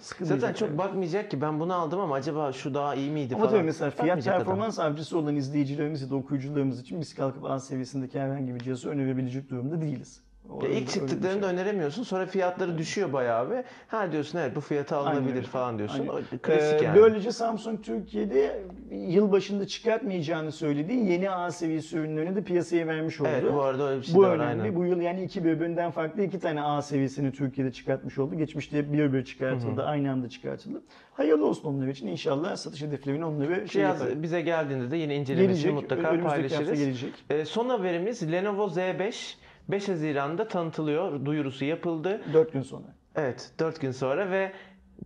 sıkılmayacaklar. 0.00 0.48
Zaten 0.48 0.52
çok 0.52 0.78
bakmayacak 0.78 1.30
ki 1.30 1.40
ben 1.40 1.60
bunu 1.60 1.74
aldım 1.74 2.00
ama 2.00 2.14
acaba 2.14 2.52
şu 2.52 2.74
daha 2.74 2.94
iyi 2.94 3.10
miydi 3.10 3.34
Ama 3.34 3.44
falan. 3.44 3.56
tabii 3.56 3.66
mesela 3.66 3.90
fiyat 3.90 4.08
Bakmayacak 4.08 4.36
performans 4.36 4.78
avcısı 4.78 5.18
olan 5.18 5.36
izleyicilerimiz 5.36 6.02
ya 6.02 6.10
da 6.10 6.16
okuyucularımız 6.16 6.80
için 6.80 7.00
biz 7.00 7.14
kalkıp 7.14 7.44
A 7.44 7.60
seviyesindeki 7.60 8.20
herhangi 8.20 8.54
bir 8.54 8.60
cihazı 8.60 8.88
önerebilecek 8.90 9.50
durumda 9.50 9.80
değiliz. 9.80 10.20
Ya 10.62 10.68
ilk 10.68 10.80
bir 10.86 10.92
çıktıklarında 10.92 11.46
şey. 11.48 11.54
öneremiyorsun. 11.58 12.02
Sonra 12.02 12.26
fiyatları 12.26 12.78
düşüyor 12.78 13.12
bayağı 13.12 13.50
bir. 13.50 13.56
Ha 13.88 14.12
diyorsun 14.12 14.38
evet 14.38 14.56
bu 14.56 14.60
fiyata 14.60 14.98
Aynen 14.98 15.10
alınabilir 15.10 15.36
öyle. 15.36 15.46
falan 15.46 15.78
diyorsun. 15.78 15.98
Aynen. 16.00 16.08
O 16.12 16.20
Klasik 16.42 16.82
Ee, 16.82 16.84
yani. 16.84 17.00
Böylece 17.00 17.32
Samsung 17.32 17.82
Türkiye'de 17.84 18.62
yıl 18.90 19.32
başında 19.32 19.66
çıkartmayacağını 19.66 20.52
söylediği 20.52 21.10
yeni 21.10 21.30
A 21.30 21.50
seviyesi 21.50 21.96
ürünlerini 21.96 22.36
de 22.36 22.42
piyasaya 22.42 22.86
vermiş 22.86 23.20
oldu. 23.20 23.28
Evet 23.32 23.52
bu 23.52 23.62
arada 23.62 23.88
öyle 23.88 24.00
bir 24.00 24.06
şey 24.06 24.14
Bu 24.14 24.22
var 24.22 24.36
önemli. 24.36 24.62
aynen. 24.62 24.76
Bu 24.76 24.84
yıl 24.84 25.00
yani 25.00 25.22
iki 25.24 25.44
birbirinden 25.44 25.90
farklı 25.90 26.22
iki 26.22 26.38
tane 26.40 26.62
A 26.62 26.82
seviyesini 26.82 27.32
Türkiye'de 27.32 27.72
çıkartmış 27.72 28.18
oldu. 28.18 28.34
Geçmişte 28.34 28.92
bir 28.92 29.12
bir 29.12 29.24
çıkartıldı, 29.24 29.82
aynı 29.84 30.10
anda 30.12 30.28
çıkartıldı. 30.28 30.82
Hayırlı 31.12 31.46
olsun 31.46 31.68
onlar 31.68 31.88
için. 31.88 32.06
İnşallah 32.06 32.56
satış 32.56 32.82
hedeflerini 32.82 33.24
onları 33.24 33.54
şey 33.54 33.66
Cihaz 33.82 34.00
yapar. 34.00 34.22
bize 34.22 34.40
geldiğinde 34.40 34.90
de 34.90 34.96
yine 34.96 35.16
incelemesini 35.16 35.52
Gelecek, 35.52 35.72
mutlaka 35.74 36.22
paylaşırız. 36.28 36.78
gelecek. 36.80 37.12
Ee, 37.30 37.44
son 37.44 37.68
haberimiz 37.68 38.32
Lenovo 38.32 38.66
Z5 38.66 39.34
5 39.68 39.88
Haziran'da 39.88 40.48
tanıtılıyor. 40.48 41.24
Duyurusu 41.24 41.64
yapıldı. 41.64 42.20
Dört 42.32 42.52
gün 42.52 42.62
sonra. 42.62 42.86
Evet 43.16 43.50
4 43.58 43.80
gün 43.80 43.90
sonra 43.90 44.30
ve 44.30 44.52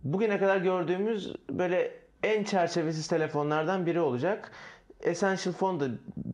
bugüne 0.03 0.39
kadar 0.39 0.57
gördüğümüz 0.57 1.33
böyle 1.49 1.91
en 2.23 2.43
çerçevesiz 2.43 3.07
telefonlardan 3.07 3.85
biri 3.85 3.99
olacak. 3.99 4.51
Essential 5.01 5.53
Phone 5.53 5.79
da 5.79 5.85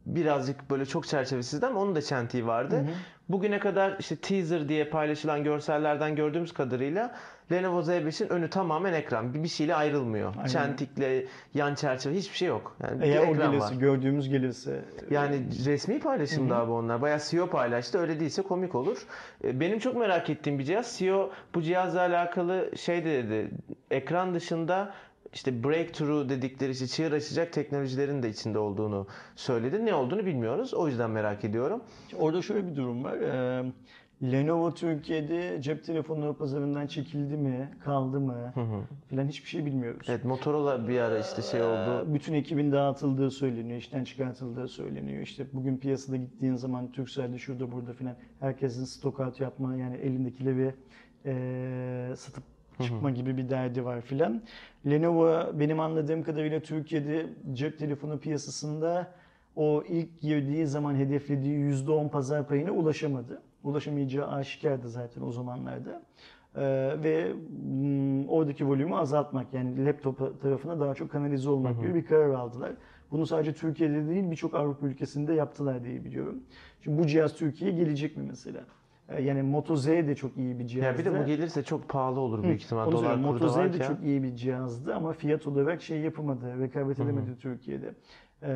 birazcık 0.06 0.70
böyle 0.70 0.86
çok 0.86 1.08
çerçevesizdi 1.08 1.66
ama 1.66 1.80
onun 1.80 1.96
da 1.96 2.02
çentiği 2.02 2.48
vardı. 2.48 2.86
Bugüne 3.30 3.60
kadar 3.60 3.96
işte 4.00 4.16
teaser 4.16 4.70
diye 4.70 4.86
paylaşılan 4.86 5.44
görsellerden 5.44 6.16
gördüğümüz 6.16 6.54
kadarıyla 6.54 7.16
Lenovo 7.52 7.82
Z5'in 7.82 8.30
önü 8.30 8.50
tamamen 8.50 8.94
ekran. 8.94 9.34
Bir 9.34 9.44
bir 9.44 9.48
şeyle 9.48 9.76
ayrılmıyor. 9.76 10.34
Aynen. 10.38 10.48
Çentikle, 10.48 11.26
yan 11.54 11.76
çerçeve 11.76 12.16
hiçbir 12.16 12.38
şey 12.38 12.48
yok. 12.48 12.76
Yani 12.84 13.02
bir 13.02 13.06
Eğer 13.06 13.20
o 13.20 13.24
ekran 13.26 13.52
gelirse, 13.52 13.66
var. 13.76 13.80
gördüğümüz 13.80 14.30
gelirse. 14.30 14.82
Yani 15.12 15.42
resmi 15.66 16.00
paylaşımda 16.00 16.58
abi 16.58 16.72
onlar. 16.72 17.02
Bayağı 17.02 17.20
CEO 17.30 17.48
paylaştı. 17.50 18.00
Öyle 18.00 18.20
değilse 18.20 18.42
komik 18.42 18.76
olur. 18.76 18.98
E, 19.44 19.60
Benim 19.60 19.80
çok 19.80 19.96
merak 19.98 20.30
ettiğim 20.30 20.60
bir 20.60 20.64
cihaz. 20.64 20.98
CEO 20.98 21.32
bu 21.56 21.62
cihazla 21.62 22.00
alakalı 22.00 22.72
şey 22.78 23.06
de 23.06 23.24
dedi. 23.24 23.50
Ekran 23.92 24.34
dışında 24.34 24.94
işte 25.34 25.64
breakthrough 25.64 26.30
dedikleri 26.30 26.72
işte 26.72 26.88
çığır 26.88 27.12
açacak 27.12 27.54
teknolojilerin 27.54 28.24
de 28.24 28.30
içinde 28.30 28.60
olduğunu 28.60 29.08
söyledi. 29.36 29.86
Ne 29.86 29.94
olduğunu 29.94 30.26
bilmiyoruz. 30.26 30.74
O 30.74 30.88
yüzden 30.88 31.12
merak 31.12 31.44
ediyorum. 31.44 31.82
Orada 32.20 32.42
şöyle 32.42 32.68
bir 32.68 32.76
durum 32.76 33.04
var. 33.04 33.18
Ee, 33.18 33.72
Lenovo 34.24 34.74
Türkiye'de 34.74 35.62
cep 35.62 35.84
telefonu 35.84 36.34
pazarından 36.34 36.88
çekildi 36.88 37.38
mi, 37.38 37.70
kaldı 37.84 38.20
mı 38.20 38.54
filan 39.08 39.28
hiçbir 39.28 39.50
şey 39.50 39.66
bilmiyoruz. 39.66 40.08
Evet 40.10 40.26
Motorola 40.26 40.88
bir 40.88 41.00
ara 41.00 41.20
işte 41.20 41.42
şey 41.42 41.62
oldu. 41.62 42.06
Ee, 42.10 42.14
Bütün 42.14 42.34
ekibin 42.34 42.72
dağıtıldığı 42.72 43.32
söyleniyor, 43.32 43.80
işten 43.80 44.04
çıkartıldığı 44.04 44.68
söyleniyor. 44.68 45.22
İşte 45.22 45.46
bugün 45.54 45.78
piyasada 45.78 46.16
gittiğin 46.16 46.56
zaman 46.56 46.92
Turkcell'de 46.92 47.38
şurada 47.38 47.72
burada 47.72 47.94
filan 47.94 48.16
herkesin 48.40 48.86
stok 48.86 49.20
out 49.20 49.40
yapma 49.40 49.76
yani 49.76 49.98
elindekileri 49.98 50.76
e, 51.26 52.14
satıp 52.16 52.44
çıkma 52.84 53.12
gibi 53.12 53.38
bir 53.38 53.50
derdi 53.50 53.86
var 53.86 54.02
filan. 54.02 54.42
Lenovo 54.86 55.60
benim 55.60 55.80
anladığım 55.80 56.24
kadarıyla 56.24 56.60
Türkiye'de 56.60 57.26
cep 57.54 57.80
telefonu 57.80 58.20
piyasasında 58.20 59.08
o 59.56 59.84
ilk 59.88 60.22
girdiği 60.22 60.68
zaman 60.68 60.96
hedeflediği 60.96 61.60
%10 61.60 62.10
pazar 62.10 62.48
payına 62.48 62.72
ulaşamadı. 62.72 63.42
Ulaşamayacağı 63.64 64.28
aşikardı 64.28 64.90
zaten 64.90 65.22
o 65.22 65.32
zamanlarda. 65.32 66.02
Ee, 66.56 66.62
ve 67.04 67.34
mm, 67.34 68.30
oradaki 68.30 68.68
volümü 68.68 68.96
azaltmak 68.96 69.54
yani 69.54 69.86
laptop 69.86 70.42
tarafına 70.42 70.80
daha 70.80 70.96
çok 70.96 71.12
kanalize 71.12 71.50
olmak 71.50 71.82
gibi 71.82 71.96
bir 71.96 72.06
karar 72.06 72.30
aldılar. 72.30 72.72
Bunu 73.12 73.26
sadece 73.26 73.54
Türkiye'de 73.54 74.08
değil 74.08 74.32
birçok 74.32 74.56
Avrupa 74.56 74.88
ülkesinde 74.88 75.34
yaptılar 75.34 75.84
diye 75.84 76.06
biliyorum. 76.06 76.44
Şimdi 76.84 77.02
bu 77.02 77.08
cihaz 77.08 77.36
Türkiye'ye 77.36 77.78
gelecek 77.78 78.18
mi 78.18 78.24
mesela? 78.28 78.62
Ee, 79.10 79.22
Yani 79.22 79.42
Moto 79.42 79.76
Z 79.76 79.88
de 79.88 80.16
çok 80.16 80.38
iyi 80.38 80.60
bir 80.60 80.68
cihazdı. 80.68 80.92
Ya 80.92 80.98
bir 80.98 81.06
de 81.18 81.22
bu 81.22 81.26
gelirse 81.26 81.64
çok 81.64 81.90
pahalı 81.90 82.20
olur 82.20 82.44
büyük 82.44 82.62
ihtimal. 82.62 82.88
Onu 82.88 82.92
Dolar 82.92 83.16
Moto 83.16 83.50
Z 83.50 83.56
de 83.58 83.80
çok 83.88 84.04
iyi 84.04 84.24
bir 84.24 84.36
cihazdı 84.36 84.96
ama 84.96 85.14
fiyat 85.14 85.48
olarak 85.48 85.82
şey 85.82 86.00
yapamadı, 86.00 86.60
rekabet 86.60 87.00
edemedi 87.00 87.38
Türkiye'de. 87.42 87.94
Ee, 88.44 88.52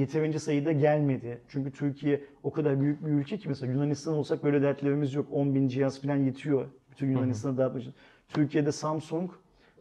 yeterince 0.00 0.38
sayıda 0.38 0.72
gelmedi. 0.72 1.38
Çünkü 1.48 1.72
Türkiye 1.72 2.20
o 2.42 2.52
kadar 2.52 2.80
büyük 2.80 3.06
bir 3.06 3.10
ülke 3.10 3.38
ki 3.38 3.48
mesela 3.48 3.72
Yunanistan 3.72 4.14
olsak 4.14 4.44
böyle 4.44 4.62
dertlerimiz 4.62 5.14
yok. 5.14 5.26
10 5.32 5.54
bin 5.54 5.68
cihaz 5.68 6.02
falan 6.02 6.16
yetiyor 6.16 6.64
bütün 6.90 7.10
Yunanistan'a 7.10 7.56
dağıtmak 7.56 7.82
için. 7.82 7.94
Türkiye'de 8.28 8.72
Samsung 8.72 9.30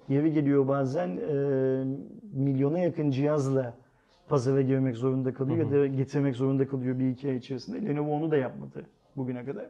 yeri 0.09 0.33
geliyor 0.33 0.67
bazen 0.67 1.07
e, 1.17 1.33
milyona 2.33 2.79
yakın 2.79 3.11
cihazla 3.11 3.73
pazara 4.29 4.61
girmek 4.61 4.95
zorunda 4.95 5.33
kalıyor 5.33 5.57
ya 5.57 5.71
da 5.71 5.87
getirmek 5.87 6.35
zorunda 6.35 6.67
kalıyor 6.67 6.99
bir 6.99 7.09
iki 7.09 7.29
ay 7.29 7.35
içerisinde. 7.35 7.85
Lenovo 7.85 8.11
onu 8.11 8.31
da 8.31 8.37
yapmadı 8.37 8.85
bugüne 9.15 9.45
kadar. 9.45 9.65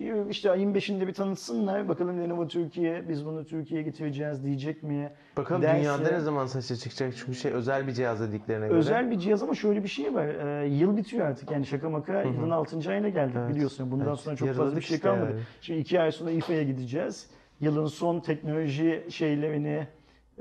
Ee, 0.00 0.14
İşte 0.30 0.50
ayın 0.50 0.74
5'inde 0.74 1.06
bir 1.06 1.14
tanıtsınlar. 1.14 1.88
Bakalım 1.88 2.20
Lenovo 2.20 2.48
Türkiye, 2.48 3.08
biz 3.08 3.26
bunu 3.26 3.44
Türkiye'ye 3.44 3.84
getireceğiz 3.86 4.44
diyecek 4.44 4.82
mi? 4.82 5.12
Bakalım 5.36 5.62
Derse- 5.62 5.78
dünyada 5.78 6.10
ne 6.10 6.20
zaman 6.20 6.46
saça 6.46 6.76
çıkacak 6.76 7.14
çünkü 7.16 7.34
şey 7.34 7.52
özel 7.52 7.86
bir 7.86 7.92
cihaz 7.92 8.20
dediklerine 8.20 8.68
göre. 8.68 8.78
Özel 8.78 9.10
bir 9.10 9.18
cihaz 9.18 9.42
ama 9.42 9.54
şöyle 9.54 9.82
bir 9.82 9.88
şey 9.88 10.14
var. 10.14 10.26
Ee, 10.26 10.68
yıl 10.68 10.96
bitiyor 10.96 11.26
artık 11.26 11.50
yani 11.50 11.66
şaka 11.66 11.90
maka 11.90 12.22
yılın 12.22 12.50
6. 12.50 12.90
ayına 12.90 13.08
geldik 13.08 13.36
Evet, 13.38 13.54
biliyorsun. 13.54 13.90
Bundan 13.90 14.08
evet. 14.08 14.18
sonra 14.18 14.36
çok 14.36 14.48
fazla 14.48 14.62
Yarıladık 14.62 14.80
bir 14.82 14.86
şey 14.86 14.96
işte 14.96 15.08
kalmadı. 15.08 15.30
yani. 15.30 15.40
Şimdi 15.60 15.80
iki 15.80 16.00
ay 16.00 16.12
sonra 16.12 16.30
İFA'ya 16.30 16.62
gideceğiz. 16.62 17.30
Yılın 17.60 17.86
son 17.86 18.20
teknoloji 18.20 19.04
şeylerini, 19.10 19.86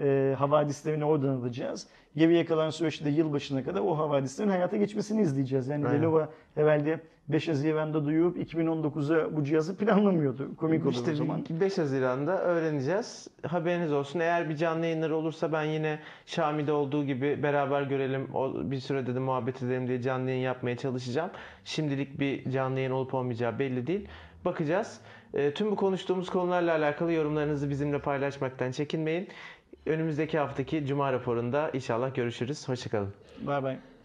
e, 0.01 0.35
havadislerini 0.37 1.05
oradan 1.05 1.29
alacağız. 1.29 1.87
Geriye 2.15 2.45
kalan 2.45 2.69
süreçte 2.69 3.05
de 3.05 3.09
yılbaşına 3.09 3.63
kadar 3.63 3.81
o 3.81 3.97
havadislerin 3.97 4.49
hayata 4.49 4.77
geçmesini 4.77 5.21
izleyeceğiz. 5.21 5.67
Yani 5.67 5.87
Aynen. 5.87 6.01
Lenovo 6.01 6.27
herhalde 6.55 6.99
5 7.27 7.47
Haziran'da 7.47 8.05
duyurup 8.05 8.37
2019'a 8.37 9.35
bu 9.35 9.43
cihazı 9.43 9.77
planlamıyordu. 9.77 10.55
Komik 10.55 10.85
olur 10.85 10.93
İşte 10.93 11.11
o 11.11 11.15
zaman. 11.15 11.45
5 11.49 11.77
Haziran'da 11.77 12.41
öğreneceğiz. 12.41 13.27
Haberiniz 13.47 13.93
olsun. 13.93 14.19
Eğer 14.19 14.49
bir 14.49 14.55
canlı 14.55 14.85
yayınları 14.85 15.15
olursa 15.15 15.51
ben 15.53 15.63
yine 15.63 15.99
Xiaomi'de 16.25 16.71
olduğu 16.71 17.05
gibi 17.05 17.43
beraber 17.43 17.81
görelim. 17.81 18.27
O 18.33 18.71
bir 18.71 18.79
sürede 18.79 19.15
de 19.15 19.19
muhabbet 19.19 19.63
edelim 19.63 19.87
diye 19.87 20.01
canlı 20.01 20.29
yayın 20.29 20.43
yapmaya 20.43 20.77
çalışacağım. 20.77 21.29
Şimdilik 21.65 22.19
bir 22.19 22.51
canlı 22.51 22.77
yayın 22.79 22.91
olup 22.91 23.13
olmayacağı 23.13 23.59
belli 23.59 23.87
değil. 23.87 24.07
Bakacağız. 24.45 25.01
E, 25.33 25.53
tüm 25.53 25.71
bu 25.71 25.75
konuştuğumuz 25.75 26.29
konularla 26.29 26.75
alakalı 26.75 27.13
yorumlarınızı 27.13 27.69
bizimle 27.69 27.99
paylaşmaktan 27.99 28.71
çekinmeyin. 28.71 29.27
Önümüzdeki 29.87 30.37
haftaki 30.37 30.85
Cuma 30.85 31.13
raporunda 31.13 31.69
inşallah 31.73 32.15
görüşürüz. 32.15 32.67
Hoşçakalın. 32.69 33.13
Bye 33.47 33.63
bye. 33.63 33.96